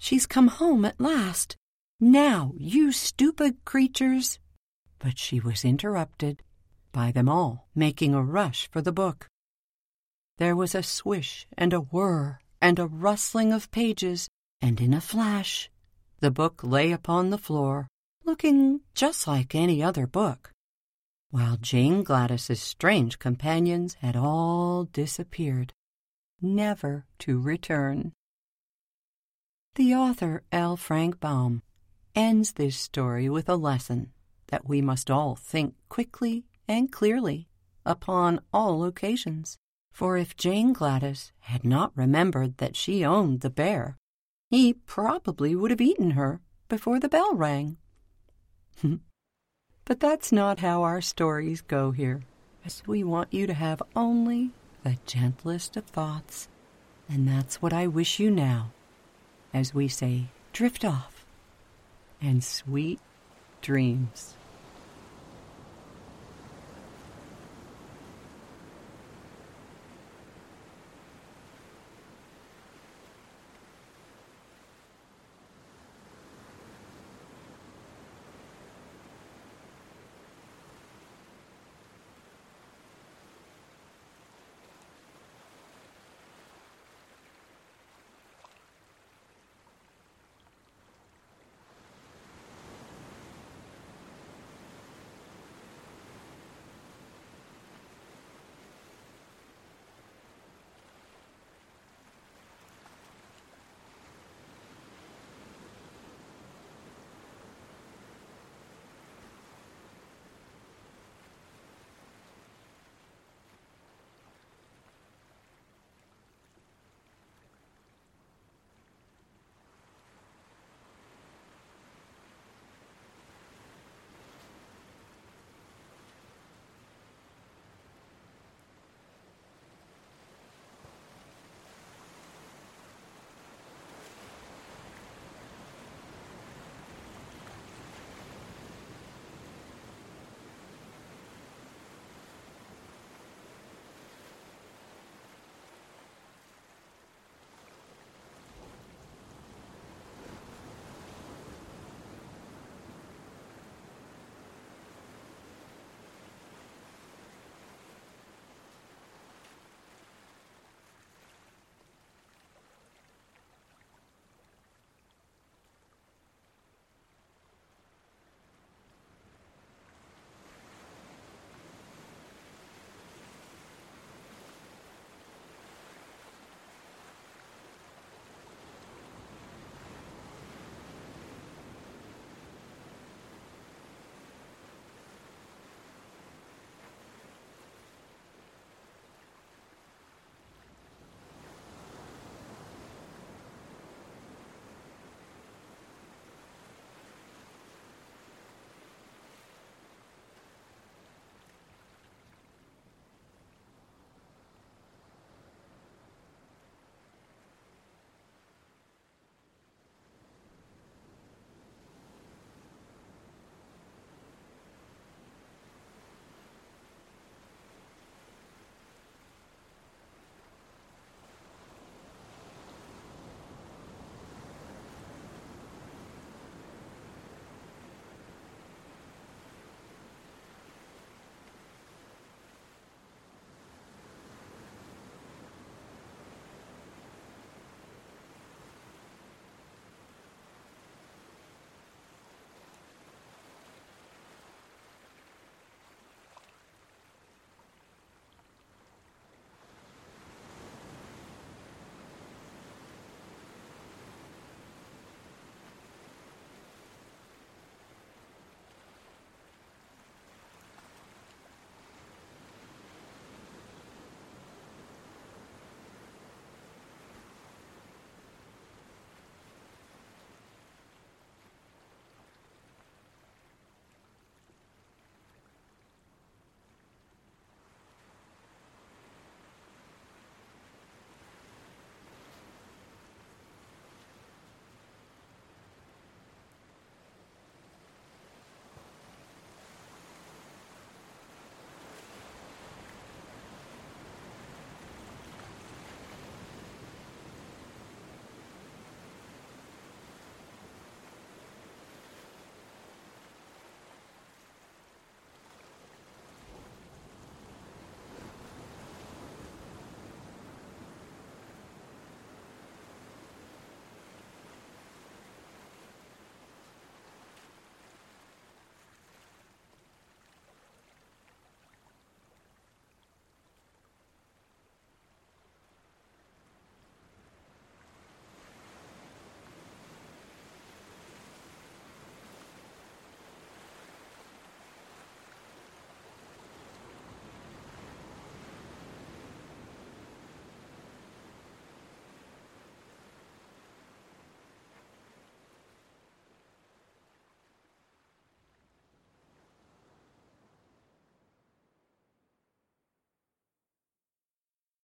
She's 0.00 0.26
come 0.26 0.48
home 0.48 0.84
at 0.84 1.00
last. 1.00 1.56
Now, 2.04 2.52
you 2.58 2.92
stupid 2.92 3.64
creatures. 3.64 4.38
But 4.98 5.18
she 5.18 5.40
was 5.40 5.64
interrupted 5.64 6.42
by 6.92 7.12
them 7.12 7.30
all 7.30 7.66
making 7.74 8.12
a 8.12 8.22
rush 8.22 8.68
for 8.70 8.82
the 8.82 8.92
book. 8.92 9.26
There 10.36 10.54
was 10.54 10.74
a 10.74 10.82
swish 10.82 11.46
and 11.56 11.72
a 11.72 11.80
whir 11.80 12.40
and 12.60 12.78
a 12.78 12.86
rustling 12.86 13.54
of 13.54 13.70
pages, 13.70 14.28
and 14.60 14.82
in 14.82 14.92
a 14.92 15.00
flash 15.00 15.70
the 16.20 16.30
book 16.30 16.62
lay 16.62 16.92
upon 16.92 17.30
the 17.30 17.38
floor, 17.38 17.88
looking 18.22 18.82
just 18.94 19.26
like 19.26 19.54
any 19.54 19.82
other 19.82 20.06
book, 20.06 20.52
while 21.30 21.56
Jane 21.56 22.02
Gladys's 22.02 22.60
strange 22.60 23.18
companions 23.18 23.94
had 24.02 24.14
all 24.14 24.84
disappeared, 24.84 25.72
never 26.42 27.06
to 27.20 27.40
return. 27.40 28.12
The 29.76 29.94
author, 29.94 30.42
L. 30.52 30.76
Frank 30.76 31.18
Baum, 31.18 31.62
ends 32.14 32.52
this 32.52 32.76
story 32.76 33.28
with 33.28 33.48
a 33.48 33.56
lesson 33.56 34.12
that 34.48 34.68
we 34.68 34.80
must 34.80 35.10
all 35.10 35.34
think 35.34 35.74
quickly 35.88 36.44
and 36.68 36.92
clearly 36.92 37.48
upon 37.84 38.40
all 38.52 38.84
occasions. 38.84 39.58
For 39.92 40.16
if 40.16 40.36
Jane 40.36 40.72
Gladys 40.72 41.32
had 41.40 41.64
not 41.64 41.92
remembered 41.94 42.58
that 42.58 42.76
she 42.76 43.04
owned 43.04 43.40
the 43.40 43.50
bear, 43.50 43.96
he 44.50 44.74
probably 44.74 45.54
would 45.54 45.70
have 45.70 45.80
eaten 45.80 46.12
her 46.12 46.40
before 46.68 46.98
the 46.98 47.08
bell 47.08 47.34
rang. 47.34 47.76
but 49.84 50.00
that's 50.00 50.32
not 50.32 50.58
how 50.58 50.82
our 50.82 51.00
stories 51.00 51.60
go 51.60 51.92
here, 51.92 52.22
as 52.64 52.82
we 52.86 53.04
want 53.04 53.32
you 53.32 53.46
to 53.46 53.54
have 53.54 53.82
only 53.94 54.50
the 54.82 54.98
gentlest 55.06 55.76
of 55.76 55.84
thoughts. 55.86 56.48
And 57.08 57.28
that's 57.28 57.62
what 57.62 57.72
I 57.72 57.86
wish 57.86 58.18
you 58.18 58.30
now, 58.30 58.72
as 59.52 59.74
we 59.74 59.88
say, 59.88 60.26
drift 60.52 60.84
off 60.84 61.13
and 62.24 62.42
sweet 62.42 63.00
dreams. 63.60 64.34